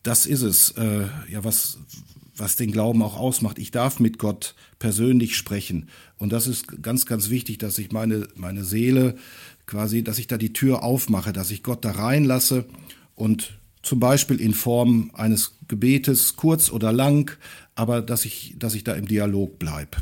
[0.03, 1.79] das ist es, äh, ja, was,
[2.35, 3.59] was den Glauben auch ausmacht.
[3.59, 5.89] Ich darf mit Gott persönlich sprechen.
[6.17, 9.15] Und das ist ganz, ganz wichtig, dass ich meine, meine Seele
[9.65, 12.65] quasi, dass ich da die Tür aufmache, dass ich Gott da reinlasse
[13.15, 17.37] und zum Beispiel in Form eines Gebetes, kurz oder lang,
[17.75, 19.97] aber dass ich, dass ich da im Dialog bleibe.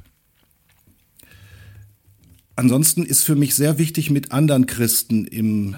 [2.55, 5.75] Ansonsten ist für mich sehr wichtig, mit anderen Christen im,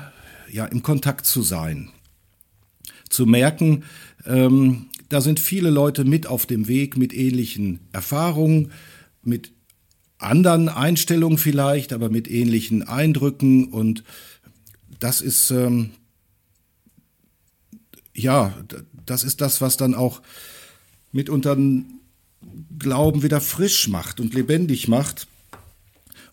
[0.51, 1.89] ja, im Kontakt zu sein.
[3.09, 3.83] Zu merken,
[4.25, 8.71] ähm, da sind viele Leute mit auf dem Weg mit ähnlichen Erfahrungen,
[9.21, 9.51] mit
[10.17, 14.03] anderen Einstellungen vielleicht, aber mit ähnlichen Eindrücken und
[14.99, 15.91] das ist ähm,
[18.13, 18.53] ja,
[19.05, 20.21] das ist das, was dann auch
[21.11, 21.57] mitunter
[22.77, 25.27] Glauben wieder frisch macht und lebendig macht.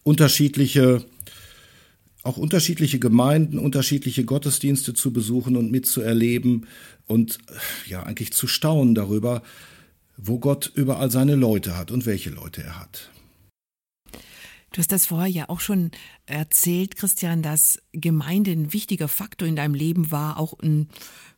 [0.03, 1.05] Unterschiedliche
[2.23, 6.67] auch unterschiedliche Gemeinden, unterschiedliche Gottesdienste zu besuchen und mitzuerleben
[7.07, 7.39] und
[7.87, 9.43] ja, eigentlich zu staunen darüber,
[10.17, 13.11] wo Gott überall seine Leute hat und welche Leute er hat.
[14.73, 15.91] Du hast das vorher ja auch schon
[16.27, 20.89] erzählt, Christian, dass Gemeinde ein wichtiger Faktor in deinem Leben war, auch ein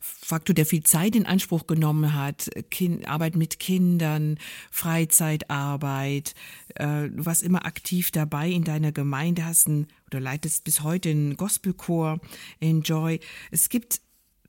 [0.01, 2.51] Faktor, der viel Zeit in Anspruch genommen hat.
[2.71, 4.39] Kind, Arbeit mit Kindern,
[4.71, 6.35] Freizeitarbeit.
[6.75, 11.09] Äh, du warst immer aktiv dabei in deiner Gemeinde, hast ein, oder leitest bis heute
[11.09, 12.21] einen Gospelchor,
[12.61, 13.19] Enjoy.
[13.51, 14.03] Es gibt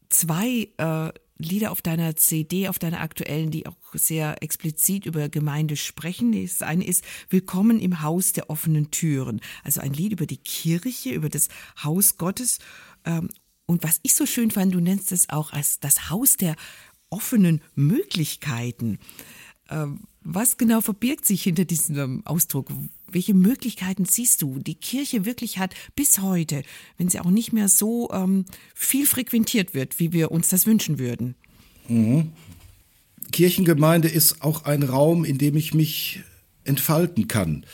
[0.10, 5.76] zwei äh, Lieder auf deiner CD, auf deiner aktuellen, die auch sehr explizit über Gemeinde
[5.76, 6.32] sprechen.
[6.32, 9.42] Das eine ist Willkommen im Haus der offenen Türen.
[9.64, 11.50] Also ein Lied über die Kirche, über das
[11.84, 12.60] Haus Gottes.
[13.06, 13.30] Ähm,
[13.66, 16.56] und was ich so schön fand, du nennst es auch als das Haus der
[17.10, 19.00] offenen Möglichkeiten.
[19.70, 22.72] Ähm, was genau verbirgt sich hinter diesem Ausdruck?
[23.14, 26.64] Welche Möglichkeiten siehst du, die Kirche wirklich hat bis heute,
[26.98, 31.00] wenn sie auch nicht mehr so ähm, viel frequentiert wird, wie wir uns das wünschen
[31.00, 31.36] würden?
[31.88, 32.32] Mhm.
[33.32, 36.22] Kirchengemeinde ist auch ein Raum, in dem ich mich
[36.64, 37.66] entfalten kann.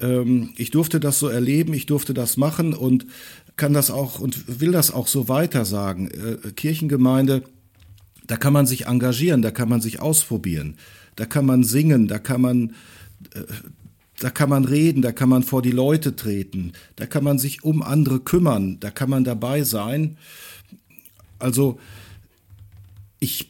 [0.00, 3.06] Ähm, ich durfte das so erleben, ich durfte das machen und
[3.56, 6.08] kann das auch und will das auch so weiter sagen.
[6.08, 7.42] Äh, Kirchengemeinde,
[8.26, 10.76] da kann man sich engagieren, da kann man sich ausprobieren,
[11.14, 12.74] da kann man singen, da kann man
[13.34, 13.40] äh,
[14.20, 17.64] da kann man reden, da kann man vor die Leute treten, da kann man sich
[17.64, 20.16] um andere kümmern, da kann man dabei sein.
[21.38, 21.78] Also
[23.20, 23.48] ich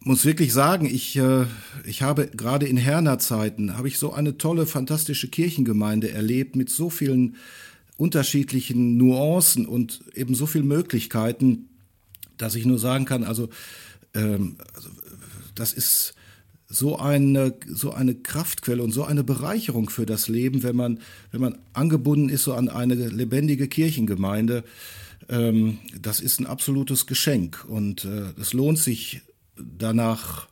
[0.00, 1.46] muss wirklich sagen, ich, äh,
[1.84, 6.70] ich habe gerade in Herner Zeiten, habe ich so eine tolle, fantastische Kirchengemeinde erlebt mit
[6.70, 7.36] so vielen
[7.96, 11.68] unterschiedlichen Nuancen und eben so viele Möglichkeiten,
[12.36, 13.48] dass ich nur sagen kann, also,
[14.14, 14.90] ähm, also
[15.54, 16.14] das ist
[16.68, 21.00] so eine, so eine Kraftquelle und so eine Bereicherung für das Leben, wenn man,
[21.30, 24.64] wenn man angebunden ist so an eine lebendige Kirchengemeinde.
[25.28, 29.22] Ähm, das ist ein absolutes Geschenk und äh, es lohnt sich
[29.56, 30.48] danach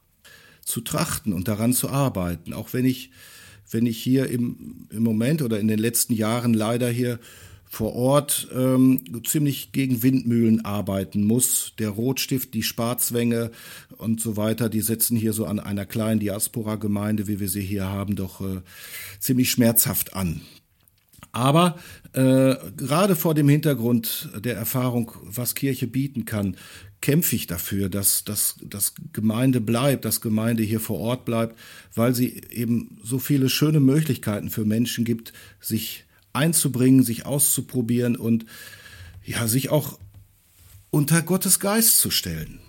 [0.64, 2.52] zu trachten und daran zu arbeiten.
[2.52, 3.10] Auch wenn ich,
[3.70, 7.18] wenn ich hier im, im Moment oder in den letzten Jahren leider hier
[7.74, 11.72] vor Ort ähm, ziemlich gegen Windmühlen arbeiten muss.
[11.78, 13.50] Der Rotstift, die Sparzwänge
[13.98, 17.86] und so weiter, die setzen hier so an einer kleinen Diaspora-Gemeinde, wie wir sie hier
[17.86, 18.60] haben, doch äh,
[19.18, 20.40] ziemlich schmerzhaft an.
[21.32, 21.76] Aber
[22.12, 26.56] äh, gerade vor dem Hintergrund der Erfahrung, was Kirche bieten kann,
[27.00, 28.54] kämpfe ich dafür, dass, dass,
[29.12, 31.58] Gemeinde bleibt, dass Gemeinde hier vor Ort bleibt,
[31.92, 38.46] weil sie eben so viele schöne Möglichkeiten für Menschen gibt, sich einzubringen, sich auszuprobieren und
[39.24, 39.98] ja, sich auch
[40.90, 42.60] unter Gottes Geist zu stellen.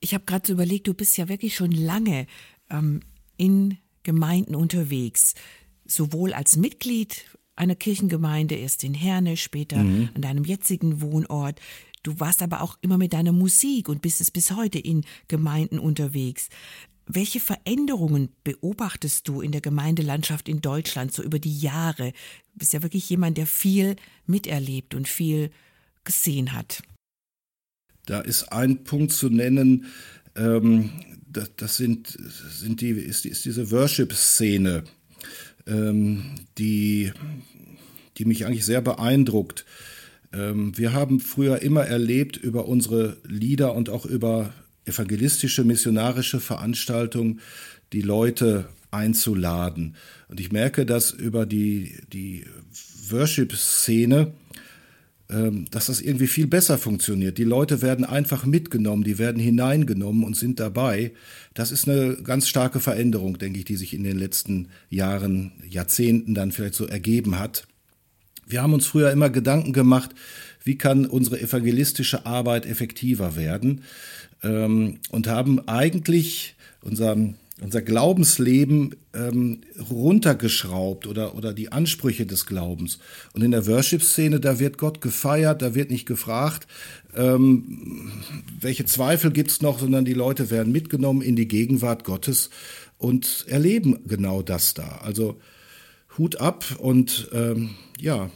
[0.00, 2.26] Ich habe gerade so überlegt, du bist ja wirklich schon lange
[2.70, 3.00] ähm,
[3.36, 5.34] in Gemeinden unterwegs,
[5.84, 7.24] sowohl als Mitglied
[7.54, 10.10] einer Kirchengemeinde, erst in Herne, später mhm.
[10.14, 11.60] an deinem jetzigen Wohnort.
[12.02, 15.78] Du warst aber auch immer mit deiner Musik und bist es bis heute in Gemeinden
[15.78, 16.48] unterwegs.
[17.14, 22.12] Welche Veränderungen beobachtest du in der Gemeindelandschaft in Deutschland so über die Jahre?
[22.52, 23.96] Du bist ja wirklich jemand, der viel
[24.26, 25.50] miterlebt und viel
[26.04, 26.82] gesehen hat.
[28.06, 29.86] Da ist ein Punkt zu nennen,
[30.36, 30.90] ähm,
[31.26, 34.84] das, das, sind, sind die, ist, ist diese Worship-Szene,
[35.66, 37.12] ähm, die,
[38.16, 39.66] die mich eigentlich sehr beeindruckt.
[40.32, 47.38] Ähm, wir haben früher immer erlebt über unsere Lieder und auch über evangelistische, missionarische Veranstaltung
[47.92, 49.96] die Leute einzuladen.
[50.28, 52.44] Und ich merke, dass über die, die
[53.08, 54.32] Worship-Szene,
[55.30, 57.38] ähm, dass das irgendwie viel besser funktioniert.
[57.38, 61.12] Die Leute werden einfach mitgenommen, die werden hineingenommen und sind dabei.
[61.54, 66.34] Das ist eine ganz starke Veränderung, denke ich, die sich in den letzten Jahren, Jahrzehnten
[66.34, 67.66] dann vielleicht so ergeben hat.
[68.46, 70.10] Wir haben uns früher immer Gedanken gemacht,
[70.64, 73.82] wie kann unsere evangelistische Arbeit effektiver werden
[74.42, 77.16] ähm, und haben eigentlich unser,
[77.60, 82.98] unser Glaubensleben ähm, runtergeschraubt oder, oder die Ansprüche des Glaubens.
[83.32, 86.66] Und in der Worship-Szene, da wird Gott gefeiert, da wird nicht gefragt,
[87.14, 88.10] ähm,
[88.60, 92.50] welche Zweifel gibt's noch, sondern die Leute werden mitgenommen in die Gegenwart Gottes
[92.98, 95.00] und erleben genau das da.
[95.02, 95.38] Also
[96.18, 98.30] Hut ab und ähm, ja,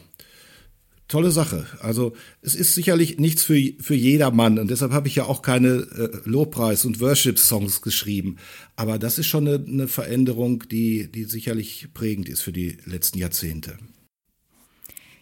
[1.07, 1.65] tolle Sache.
[1.79, 5.67] Also es ist sicherlich nichts für, für jedermann und deshalb habe ich ja auch keine
[5.67, 8.37] äh, Lobpreis- und Worship-Songs geschrieben.
[8.75, 13.19] Aber das ist schon eine, eine Veränderung, die, die sicherlich prägend ist für die letzten
[13.19, 13.77] Jahrzehnte.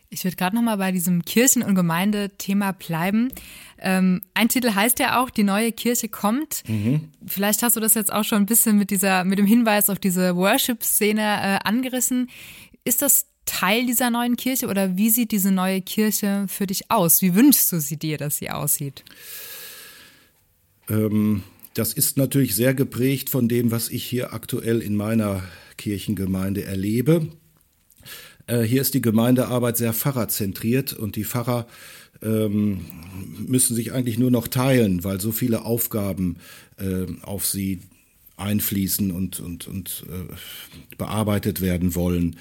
[0.10, 3.34] Ich würde gerade noch mal bei diesem Kirchen- und Gemeindethema bleiben.
[3.80, 6.64] Ähm, ein Titel heißt ja auch, die neue Kirche kommt.
[6.68, 7.10] Mhm.
[7.26, 10.00] Vielleicht hast du das jetzt auch schon ein bisschen mit dieser, mit dem Hinweis auf
[10.00, 12.30] diese Worship-Szene äh, angerissen.
[12.86, 17.22] Ist das Teil dieser neuen Kirche oder wie sieht diese neue Kirche für dich aus?
[17.22, 19.04] Wie wünschst du sie dir, dass sie aussieht?
[20.90, 25.44] Ähm, das ist natürlich sehr geprägt von dem, was ich hier aktuell in meiner
[25.78, 27.28] Kirchengemeinde erlebe.
[28.48, 31.68] Äh, hier ist die Gemeindearbeit sehr pfarrerzentriert und die Pfarrer
[32.22, 32.86] ähm,
[33.48, 36.38] müssen sich eigentlich nur noch teilen, weil so viele Aufgaben
[36.78, 37.82] äh, auf sie
[38.38, 42.38] einfließen und, und, und äh, bearbeitet werden wollen.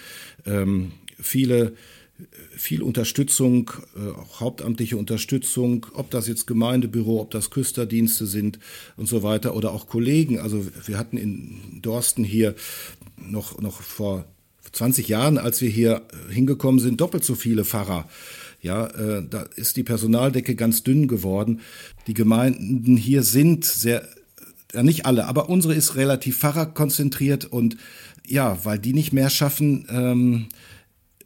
[0.46, 1.74] Ähm, viele
[2.56, 8.58] viel Unterstützung, äh, auch hauptamtliche Unterstützung, ob das jetzt Gemeindebüro, ob das Küsterdienste sind
[8.96, 10.38] und so weiter oder auch Kollegen.
[10.38, 12.54] Also wir hatten in Dorsten hier
[13.16, 14.26] noch, noch vor
[14.72, 18.08] 20 Jahren, als wir hier hingekommen sind, doppelt so viele Pfarrer.
[18.62, 21.60] Ja, äh, da ist die Personaldecke ganz dünn geworden.
[22.06, 24.08] Die Gemeinden hier sind sehr
[24.74, 27.76] ja nicht alle, aber unsere ist relativ Fahrradkonzentriert und
[28.26, 30.48] ja, weil die nicht mehr schaffen, ähm,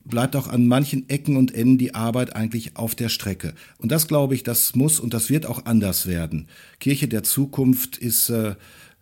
[0.05, 3.55] bleibt auch an manchen Ecken und Enden die Arbeit eigentlich auf der Strecke.
[3.79, 6.49] Und das glaube ich, das muss und das wird auch anders werden.
[6.81, 8.55] Kirche der Zukunft ist äh,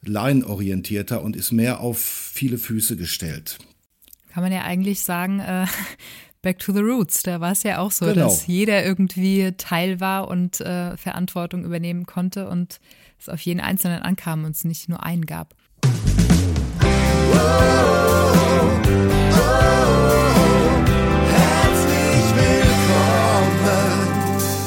[0.04, 3.58] laienorientierter und ist mehr auf viele Füße gestellt.
[4.32, 5.66] Kann man ja eigentlich sagen, äh,
[6.42, 8.26] Back to the Roots, da war es ja auch so, genau.
[8.26, 12.78] dass jeder irgendwie Teil war und äh, Verantwortung übernehmen konnte und
[13.18, 15.54] es auf jeden Einzelnen ankam und es nicht nur einen gab.
[15.84, 17.76] Oh,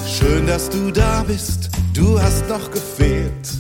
[0.08, 3.60] Schön, dass du da bist, du hast noch gefehlt.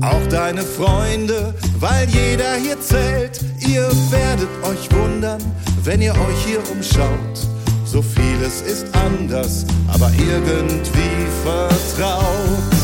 [0.00, 3.40] Auch deine Freunde, weil jeder hier zählt.
[3.60, 5.40] Ihr werdet euch wundern,
[5.82, 7.48] wenn ihr euch hier umschaut
[7.84, 12.83] So vieles ist anders, aber irgendwie vertraut.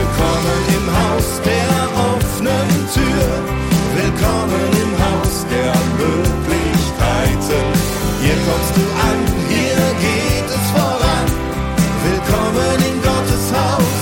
[0.00, 1.72] Willkommen im Haus der
[2.08, 3.26] offenen Tür.
[3.94, 7.64] Willkommen im Haus der Möglichkeiten.
[8.22, 9.18] Hier kommst du an,
[9.50, 11.26] hier geht es voran.
[12.08, 14.00] Willkommen in Gottes Haus.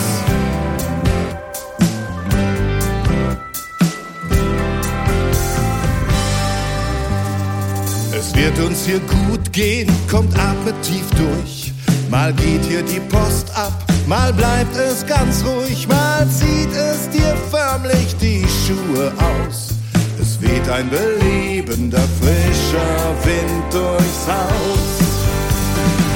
[8.13, 11.73] Es wird uns hier gut gehen, kommt atmet tief durch.
[12.09, 13.73] Mal geht hier die Post ab,
[14.09, 19.75] mal bleibt es ganz ruhig, mal zieht es dir förmlich die Schuhe aus.
[20.21, 24.89] Es weht ein belebender, frischer Wind durchs Haus.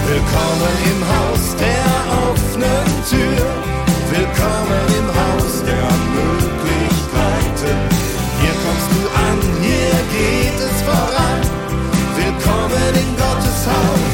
[0.09, 1.93] Willkommen im Haus der
[2.31, 3.47] offenen Tür,
[4.11, 7.79] willkommen im Haus der Möglichkeiten.
[8.41, 11.41] Hier kommst du an, hier geht es voran.
[12.17, 14.12] Willkommen in Gottes Haus.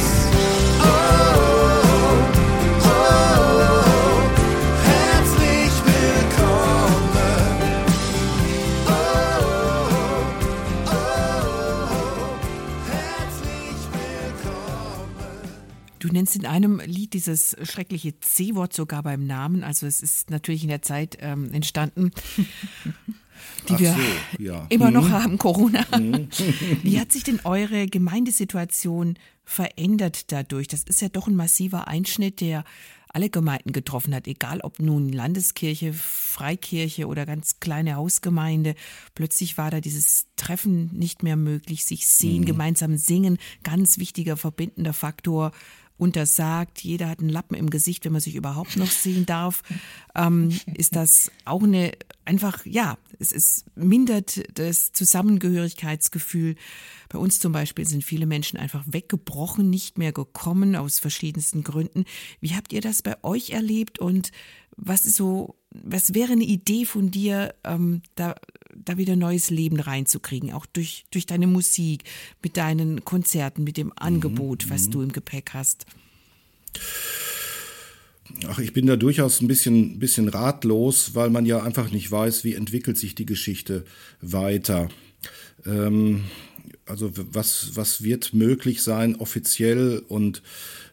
[16.58, 19.62] Einem Lied dieses schreckliche C-Wort sogar beim Namen.
[19.62, 22.10] Also es ist natürlich in der Zeit ähm, entstanden,
[23.68, 24.66] die Ach wir so, ja.
[24.68, 25.86] immer noch haben, Corona.
[26.82, 30.66] Wie hat sich denn eure Gemeindesituation verändert dadurch?
[30.66, 32.64] Das ist ja doch ein massiver Einschnitt, der
[33.06, 38.74] alle Gemeinden getroffen hat, egal ob nun Landeskirche, Freikirche oder ganz kleine Hausgemeinde.
[39.14, 44.92] Plötzlich war da dieses Treffen nicht mehr möglich, sich sehen, gemeinsam singen, ganz wichtiger verbindender
[44.92, 45.52] Faktor
[45.98, 46.82] untersagt.
[46.82, 49.62] Jeder hat einen Lappen im Gesicht, wenn man sich überhaupt noch sehen darf.
[50.14, 51.92] Ähm, ist das auch eine
[52.28, 56.56] einfach, ja, es ist, mindert das Zusammengehörigkeitsgefühl.
[57.08, 62.04] Bei uns zum Beispiel sind viele Menschen einfach weggebrochen, nicht mehr gekommen aus verschiedensten Gründen.
[62.40, 64.30] Wie habt ihr das bei euch erlebt und
[64.78, 68.36] was ist so, was wäre eine Idee von dir, ähm, da,
[68.74, 72.04] da wieder neues Leben reinzukriegen, auch durch, durch deine Musik,
[72.42, 75.84] mit deinen Konzerten, mit dem Angebot, was du im Gepäck hast?
[78.46, 82.44] Ach, ich bin da durchaus ein bisschen, bisschen ratlos, weil man ja einfach nicht weiß,
[82.44, 83.84] wie entwickelt sich die Geschichte
[84.20, 84.88] weiter.
[85.66, 86.24] Ähm,
[86.86, 90.42] also was, was wird möglich sein offiziell und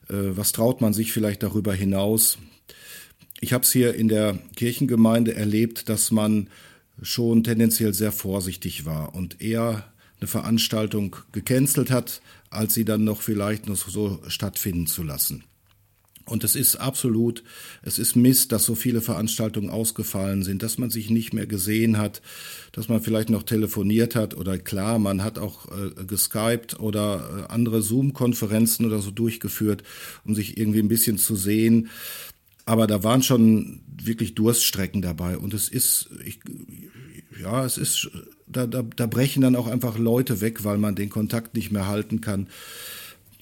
[0.10, 2.38] äh, was traut man sich vielleicht darüber hinaus?
[3.42, 6.50] Ich habe es hier in der Kirchengemeinde erlebt, dass man
[7.02, 13.22] schon tendenziell sehr vorsichtig war und eher eine Veranstaltung gecancelt hat, als sie dann noch
[13.22, 15.44] vielleicht noch so stattfinden zu lassen.
[16.28, 17.44] Und es ist absolut,
[17.84, 22.00] es ist Mist, dass so viele Veranstaltungen ausgefallen sind, dass man sich nicht mehr gesehen
[22.00, 22.24] hat,
[22.72, 27.54] dass man vielleicht noch telefoniert hat oder klar, man hat auch äh, geskypt oder äh,
[27.54, 29.84] andere Zoom-Konferenzen oder so durchgeführt,
[30.24, 31.90] um sich irgendwie ein bisschen zu sehen.
[32.66, 36.39] Aber da waren schon wirklich Durststrecken dabei und es ist, ich,
[37.39, 38.09] ja, es ist,
[38.47, 41.88] da, da, da brechen dann auch einfach Leute weg, weil man den Kontakt nicht mehr
[41.88, 42.47] halten kann.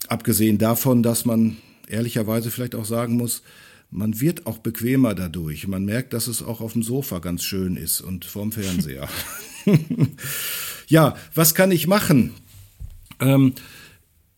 [0.08, 1.58] Abgesehen davon, dass man
[1.88, 3.44] ehrlicherweise vielleicht auch sagen muss,
[3.90, 5.68] man wird auch bequemer dadurch.
[5.68, 9.08] Man merkt, dass es auch auf dem Sofa ganz schön ist und vorm Fernseher.
[10.88, 12.34] ja, was kann ich machen?
[13.20, 13.54] Ähm,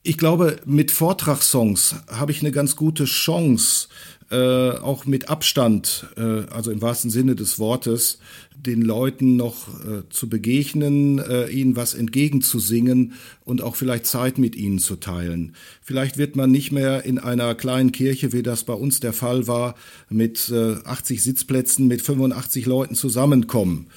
[0.04, 3.88] ich glaube, mit Vortragssongs habe ich eine ganz gute Chance,
[4.32, 8.20] äh, auch mit Abstand, äh, also im wahrsten Sinne des Wortes,
[8.56, 13.14] den Leuten noch äh, zu begegnen, äh, ihnen was entgegenzusingen
[13.44, 15.54] und auch vielleicht Zeit mit ihnen zu teilen.
[15.82, 19.48] Vielleicht wird man nicht mehr in einer kleinen Kirche, wie das bei uns der Fall
[19.48, 19.76] war,
[20.10, 23.88] mit äh, 80 Sitzplätzen mit 85 Leuten zusammenkommen.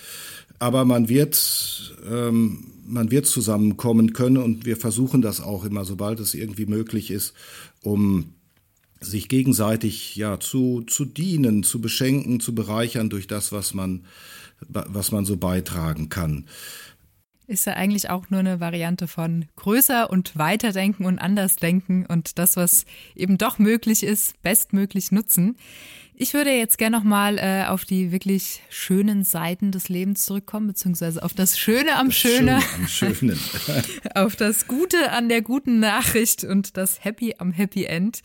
[0.59, 6.21] Aber man wird, ähm, man wird zusammenkommen können und wir versuchen das auch immer, sobald
[6.21, 7.33] es irgendwie möglich ist,
[7.83, 8.35] um
[9.01, 14.05] sich gegenseitig ja zu, zu dienen, zu beschenken, zu bereichern durch das, was man,
[14.69, 16.47] was man so beitragen kann.
[17.47, 22.39] Ist ja eigentlich auch nur eine Variante von größer und weiterdenken und anders denken und
[22.39, 22.85] das, was
[23.15, 25.57] eben doch möglich ist, bestmöglich nutzen.
[26.21, 31.23] Ich würde jetzt gerne nochmal äh, auf die wirklich schönen Seiten des Lebens zurückkommen, beziehungsweise
[31.23, 33.39] auf das Schöne am Das Schöne, Schöne am Schönen.
[34.15, 38.21] auf das Gute an der guten Nachricht und das Happy am Happy End.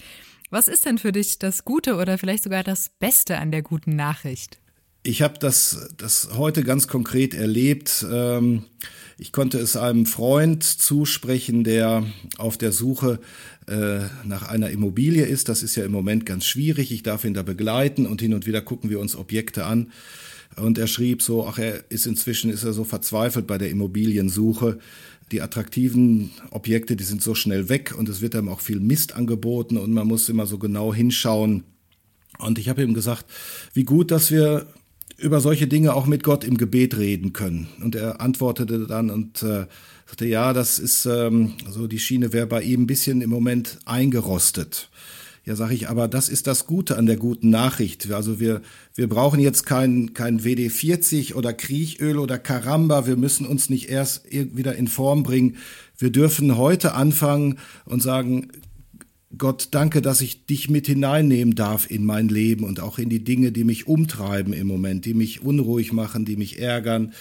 [0.54, 3.96] Was ist denn für dich das Gute oder vielleicht sogar das Beste an der guten
[3.96, 4.60] Nachricht?
[5.02, 8.06] Ich habe das, das heute ganz konkret erlebt.
[8.08, 8.66] Ähm,
[9.18, 12.06] Ich konnte es einem Freund zusprechen, der
[12.38, 13.20] auf der Suche
[13.68, 15.50] äh, nach einer Immobilie ist.
[15.50, 16.92] Das ist ja im Moment ganz schwierig.
[16.92, 19.92] Ich darf ihn da begleiten und hin und wieder gucken wir uns Objekte an.
[20.56, 24.80] Und er schrieb so, ach, er ist inzwischen ist er so verzweifelt bei der Immobiliensuche.
[25.34, 29.16] Die attraktiven Objekte, die sind so schnell weg und es wird einem auch viel Mist
[29.16, 31.64] angeboten und man muss immer so genau hinschauen.
[32.40, 33.26] Und ich habe ihm gesagt,
[33.74, 34.68] wie gut, dass wir
[35.18, 37.68] über solche Dinge auch mit Gott im Gebet reden können.
[37.82, 39.66] Und er antwortete dann und äh,
[40.06, 43.80] sagte, ja, das ist ähm, so, die Schiene wäre bei ihm ein bisschen im Moment
[43.86, 44.90] eingerostet.
[45.46, 48.10] Ja, sage ich, aber das ist das Gute an der guten Nachricht.
[48.12, 48.62] Also wir,
[48.96, 53.06] wir brauchen jetzt kein, kein WD-40 oder Kriechöl oder Karamba.
[53.08, 55.58] Wir müssen uns nicht erst wieder in Form bringen.
[55.98, 58.48] Wir dürfen heute anfangen und sagen,
[59.38, 63.24] Gott, danke, dass ich dich mit hineinnehmen darf in mein Leben und auch in die
[63.24, 67.14] Dinge, die mich umtreiben im Moment, die mich unruhig machen, die mich ärgern,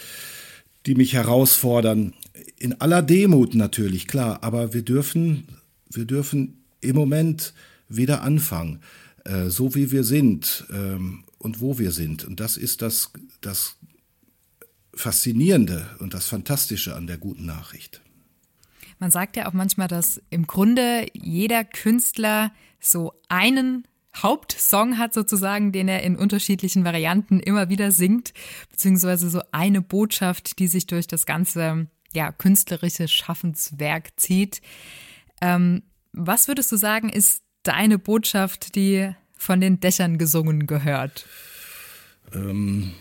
[0.85, 2.13] die mich herausfordern.
[2.57, 5.43] In aller Demut natürlich, klar, aber wir dürfen,
[5.91, 7.53] wir dürfen im Moment
[7.95, 8.81] wieder anfangen,
[9.25, 12.25] äh, so wie wir sind ähm, und wo wir sind.
[12.25, 13.77] Und das ist das, das
[14.95, 18.01] Faszinierende und das Fantastische an der guten Nachricht.
[18.99, 25.71] Man sagt ja auch manchmal, dass im Grunde jeder Künstler so einen Hauptsong hat sozusagen,
[25.71, 28.33] den er in unterschiedlichen Varianten immer wieder singt,
[28.69, 34.61] beziehungsweise so eine Botschaft, die sich durch das ganze ja, künstlerische Schaffenswerk zieht.
[35.41, 41.25] Ähm, was würdest du sagen, ist deine Botschaft, die von den Dächern gesungen gehört?
[42.33, 42.93] Ähm,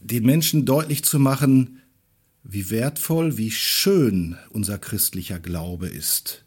[0.00, 1.80] den Menschen deutlich zu machen,
[2.42, 6.44] wie wertvoll, wie schön unser christlicher Glaube ist.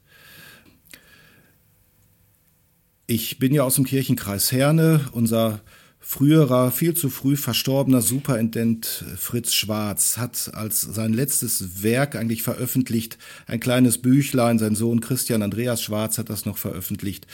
[3.08, 5.10] Ich bin ja aus dem Kirchenkreis Herne.
[5.14, 5.62] Unser
[6.08, 13.18] früherer, viel zu früh verstorbener Superintendent Fritz Schwarz hat als sein letztes Werk eigentlich veröffentlicht,
[13.46, 17.28] ein kleines Büchlein, sein Sohn Christian Andreas Schwarz hat das noch veröffentlicht.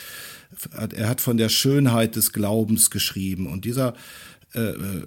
[0.73, 3.45] Er hat von der Schönheit des Glaubens geschrieben.
[3.45, 3.93] Und dieser
[4.55, 5.03] äh, äh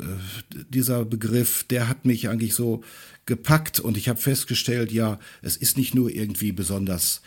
[0.70, 2.84] dieser Begriff, der hat mich eigentlich so
[3.26, 3.80] gepackt.
[3.80, 7.20] Und ich habe festgestellt, ja, es ist nicht nur irgendwie besonders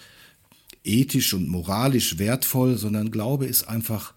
[0.85, 4.13] ethisch und moralisch wertvoll, sondern Glaube ist einfach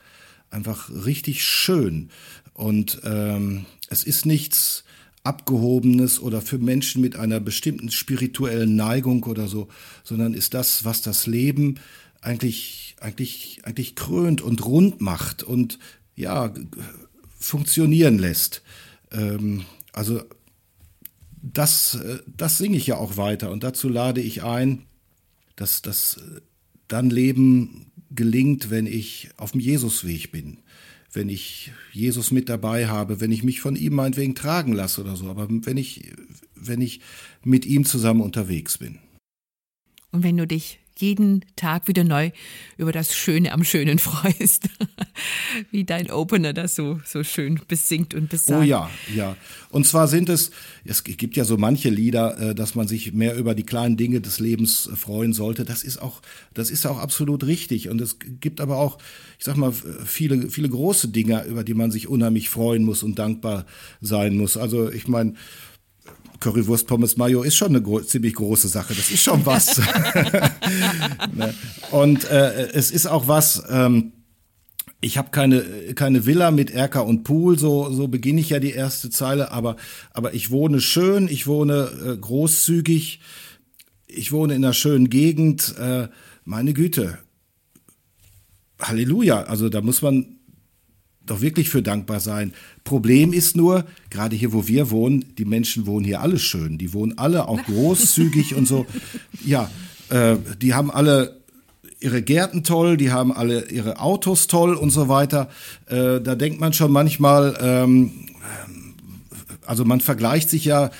[0.52, 2.10] einfach richtig schön
[2.54, 4.84] und ähm, es ist nichts
[5.24, 9.68] abgehobenes oder für Menschen mit einer bestimmten spirituellen Neigung oder so,
[10.02, 11.76] sondern ist das, was das Leben
[12.20, 15.78] eigentlich eigentlich eigentlich krönt und rund macht und
[16.16, 16.52] ja
[17.38, 18.62] funktionieren lässt.
[19.10, 20.22] Ähm, also
[21.42, 24.86] das, äh, das singe ich ja auch weiter und dazu lade ich ein,
[25.56, 26.40] dass das äh,
[26.88, 30.58] dann Leben gelingt, wenn ich auf dem Jesusweg bin,
[31.12, 35.16] wenn ich Jesus mit dabei habe, wenn ich mich von ihm meinetwegen tragen lasse oder
[35.16, 36.12] so, aber wenn ich,
[36.54, 37.00] wenn ich
[37.44, 38.98] mit ihm zusammen unterwegs bin.
[40.10, 42.30] Und wenn du dich jeden Tag wieder neu
[42.78, 44.68] über das Schöne am Schönen freust.
[45.70, 48.60] Wie dein Opener das so, so schön besingt und besagt.
[48.60, 49.36] Oh ja, ja.
[49.70, 50.52] Und zwar sind es,
[50.84, 54.20] es gibt ja so manche Lieder, äh, dass man sich mehr über die kleinen Dinge
[54.20, 55.64] des Lebens freuen sollte.
[55.64, 56.22] Das ist auch,
[56.54, 57.88] das ist auch absolut richtig.
[57.88, 58.98] Und es gibt aber auch,
[59.38, 59.72] ich sag mal,
[60.04, 63.66] viele, viele große Dinge, über die man sich unheimlich freuen muss und dankbar
[64.00, 64.56] sein muss.
[64.56, 65.34] Also ich meine,
[66.42, 68.94] Currywurst Pommes Mayo ist schon eine gro ziemlich große Sache.
[68.94, 69.78] Das ist schon was.
[71.34, 71.54] ne?
[71.92, 73.62] Und äh, es ist auch was.
[73.70, 74.12] Ähm,
[75.00, 75.62] ich habe keine
[75.94, 79.76] keine Villa mit Erker und Pool, so so beginne ich ja die erste Zeile, aber
[80.12, 83.20] aber ich wohne schön, ich wohne äh, großzügig,
[84.06, 85.74] ich wohne in einer schönen Gegend.
[85.78, 86.08] Äh,
[86.44, 87.18] meine Güte,
[88.80, 89.42] Halleluja!
[89.44, 90.38] Also da muss man
[91.26, 92.52] doch wirklich für dankbar sein.
[92.84, 96.78] Problem ist nur, gerade hier, wo wir wohnen, die Menschen wohnen hier alle schön.
[96.78, 98.86] Die wohnen alle auch großzügig und so.
[99.44, 99.70] Ja,
[100.08, 101.40] äh, die haben alle
[102.00, 105.48] ihre Gärten toll, die haben alle ihre Autos toll und so weiter.
[105.86, 108.10] Äh, da denkt man schon manchmal, ähm,
[109.64, 110.90] also man vergleicht sich ja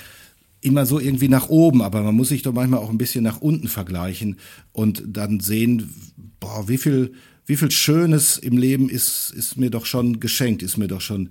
[0.61, 3.41] immer so irgendwie nach oben, aber man muss sich doch manchmal auch ein bisschen nach
[3.41, 4.39] unten vergleichen
[4.71, 5.93] und dann sehen,
[6.39, 7.15] boah, wie viel
[7.47, 11.31] wie viel Schönes im Leben ist, ist mir doch schon geschenkt, ist mir doch schon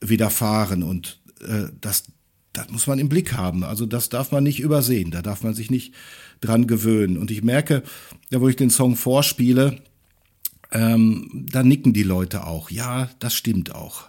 [0.00, 0.82] widerfahren.
[0.82, 2.04] Und äh, das,
[2.52, 3.64] das muss man im Blick haben.
[3.64, 5.10] Also das darf man nicht übersehen.
[5.10, 5.94] Da darf man sich nicht
[6.40, 7.18] dran gewöhnen.
[7.18, 7.82] Und ich merke,
[8.30, 9.80] da wo ich den Song vorspiele,
[10.72, 12.70] ähm, da nicken die Leute auch.
[12.70, 14.08] Ja, das stimmt auch.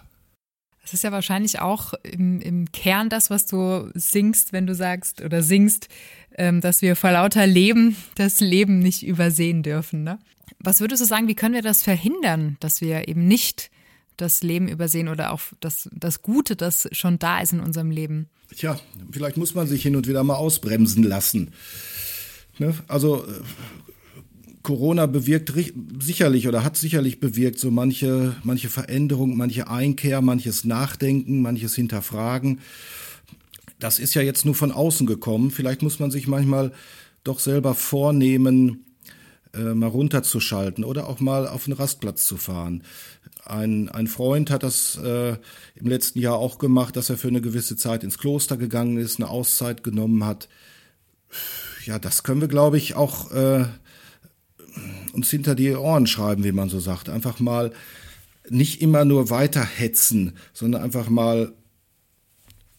[0.82, 5.22] Das ist ja wahrscheinlich auch im, im Kern das, was du singst, wenn du sagst
[5.22, 5.88] oder singst,
[6.36, 10.02] ähm, dass wir vor lauter Leben das Leben nicht übersehen dürfen.
[10.02, 10.18] Ne?
[10.58, 13.70] Was würdest du sagen, wie können wir das verhindern, dass wir eben nicht
[14.16, 18.28] das Leben übersehen oder auch das, das Gute, das schon da ist in unserem Leben?
[18.54, 18.78] Tja,
[19.10, 21.52] vielleicht muss man sich hin und wieder mal ausbremsen lassen.
[22.58, 22.74] Ne?
[22.86, 23.30] Also äh,
[24.62, 25.52] Corona bewirkt
[26.00, 32.60] sicherlich oder hat sicherlich bewirkt so manche, manche Veränderung, manche Einkehr, manches Nachdenken, manches Hinterfragen.
[33.78, 35.50] das ist ja jetzt nur von außen gekommen.
[35.50, 36.72] Vielleicht muss man sich manchmal
[37.24, 38.84] doch selber vornehmen,
[39.54, 42.82] äh, mal runterzuschalten oder auch mal auf den Rastplatz zu fahren.
[43.44, 45.36] Ein, ein Freund hat das äh,
[45.74, 49.16] im letzten Jahr auch gemacht, dass er für eine gewisse Zeit ins Kloster gegangen ist,
[49.18, 50.48] eine Auszeit genommen hat.
[51.84, 53.66] Ja, das können wir, glaube ich, auch äh,
[55.12, 57.08] uns hinter die Ohren schreiben, wie man so sagt.
[57.08, 57.72] Einfach mal
[58.48, 61.52] nicht immer nur weiterhetzen, sondern einfach mal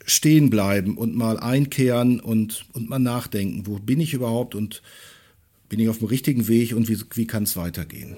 [0.05, 4.81] stehen bleiben und mal einkehren und, und mal nachdenken, wo bin ich überhaupt und
[5.73, 8.15] bin ich auf dem richtigen Weg und wie, wie kann es weitergehen.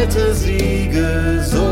[0.00, 1.69] Erhalte sie gesund.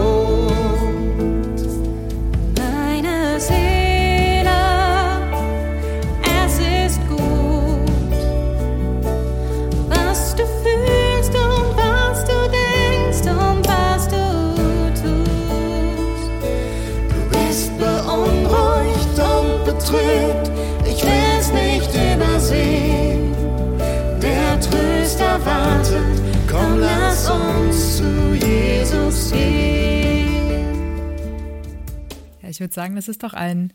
[32.59, 33.73] Ich würde sagen, das ist doch ein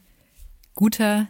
[0.76, 1.30] guter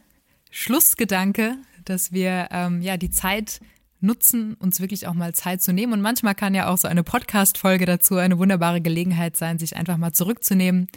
[0.49, 3.61] Schlussgedanke, dass wir ähm, ja die Zeit
[3.99, 5.93] nutzen, uns wirklich auch mal Zeit zu nehmen.
[5.93, 9.97] Und manchmal kann ja auch so eine Podcast-Folge dazu eine wunderbare Gelegenheit sein, sich einfach
[9.97, 10.87] mal zurückzunehmen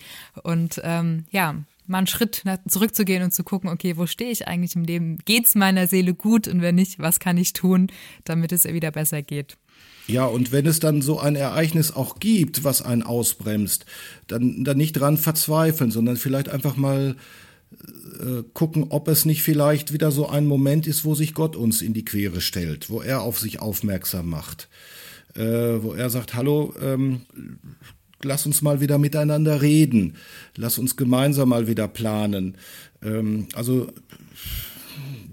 [0.44, 4.76] und ähm, ja, mal einen Schritt zurückzugehen und zu gucken, okay, wo stehe ich eigentlich
[4.76, 5.18] im Leben?
[5.26, 6.48] Geht's meiner Seele gut?
[6.48, 7.88] Und wenn nicht, was kann ich tun,
[8.24, 9.58] damit es ihr wieder besser geht?
[10.06, 13.86] Ja, und wenn es dann so ein Ereignis auch gibt, was einen ausbremst,
[14.28, 17.16] dann, dann nicht dran verzweifeln, sondern vielleicht einfach mal
[18.20, 21.82] äh, gucken, ob es nicht vielleicht wieder so ein Moment ist, wo sich Gott uns
[21.82, 24.68] in die Quere stellt, wo er auf sich aufmerksam macht,
[25.34, 27.22] äh, wo er sagt, hallo, ähm,
[28.22, 30.14] lass uns mal wieder miteinander reden,
[30.56, 32.56] lass uns gemeinsam mal wieder planen.
[33.02, 33.88] Ähm, also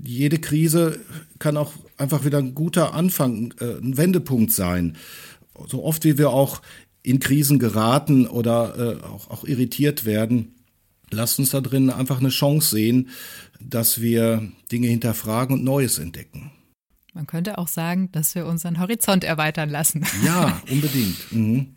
[0.04, 1.00] jede Krise
[1.40, 4.98] kann auch einfach wieder ein guter Anfang, äh, ein Wendepunkt sein.
[5.68, 6.62] So oft wie wir auch
[7.04, 10.56] in Krisen geraten oder äh, auch, auch irritiert werden,
[11.12, 13.10] lasst uns da drin einfach eine Chance sehen,
[13.60, 16.52] dass wir Dinge hinterfragen und Neues entdecken.
[17.14, 20.04] Man könnte auch sagen, dass wir unseren Horizont erweitern lassen.
[20.26, 21.32] Ja, unbedingt.
[21.32, 21.76] Mhm.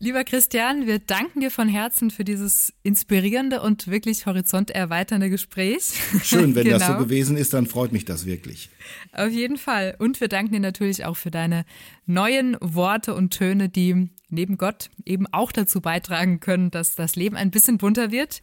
[0.00, 5.92] Lieber Christian, wir danken dir von Herzen für dieses inspirierende und wirklich horizonterweiternde Gespräch.
[6.22, 6.78] Schön, wenn genau.
[6.78, 7.04] das so genau.
[7.04, 8.70] gewesen ist, dann freut mich das wirklich.
[9.12, 9.96] Auf jeden Fall.
[9.98, 11.64] Und wir danken dir natürlich auch für deine
[12.06, 17.36] neuen Worte und Töne, die neben Gott eben auch dazu beitragen können, dass das Leben
[17.36, 18.42] ein bisschen bunter wird.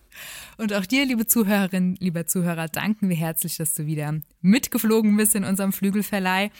[0.57, 5.35] Und auch dir, liebe Zuhörerin, lieber Zuhörer, danken wir herzlich, dass du wieder mitgeflogen bist
[5.35, 6.51] in unserem Flügelverleih.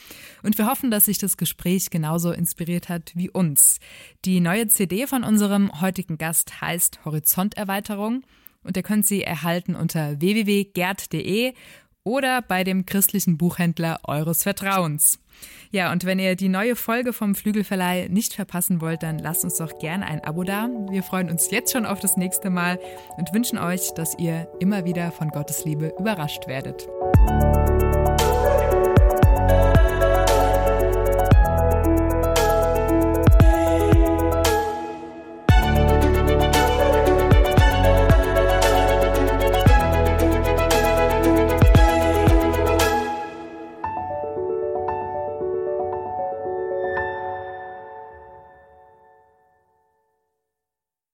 [0.44, 3.80] Und wir hoffen, dass sich das Gespräch genauso inspiriert hat wie uns.
[4.26, 8.24] Die neue CD von unserem heutigen Gast heißt Horizonterweiterung
[8.66, 11.54] und ihr könnt sie erhalten unter www.gerd.de
[12.06, 15.20] oder bei dem christlichen Buchhändler eures Vertrauens.
[15.72, 19.58] Ja, und wenn ihr die neue Folge vom Flügelverleih nicht verpassen wollt, dann lasst uns
[19.58, 20.70] doch gerne ein Abo da.
[20.90, 22.80] Wir freuen uns jetzt schon auf das nächste Mal
[23.18, 26.88] und wünschen euch, dass ihr immer wieder von Gottes Liebe überrascht werdet.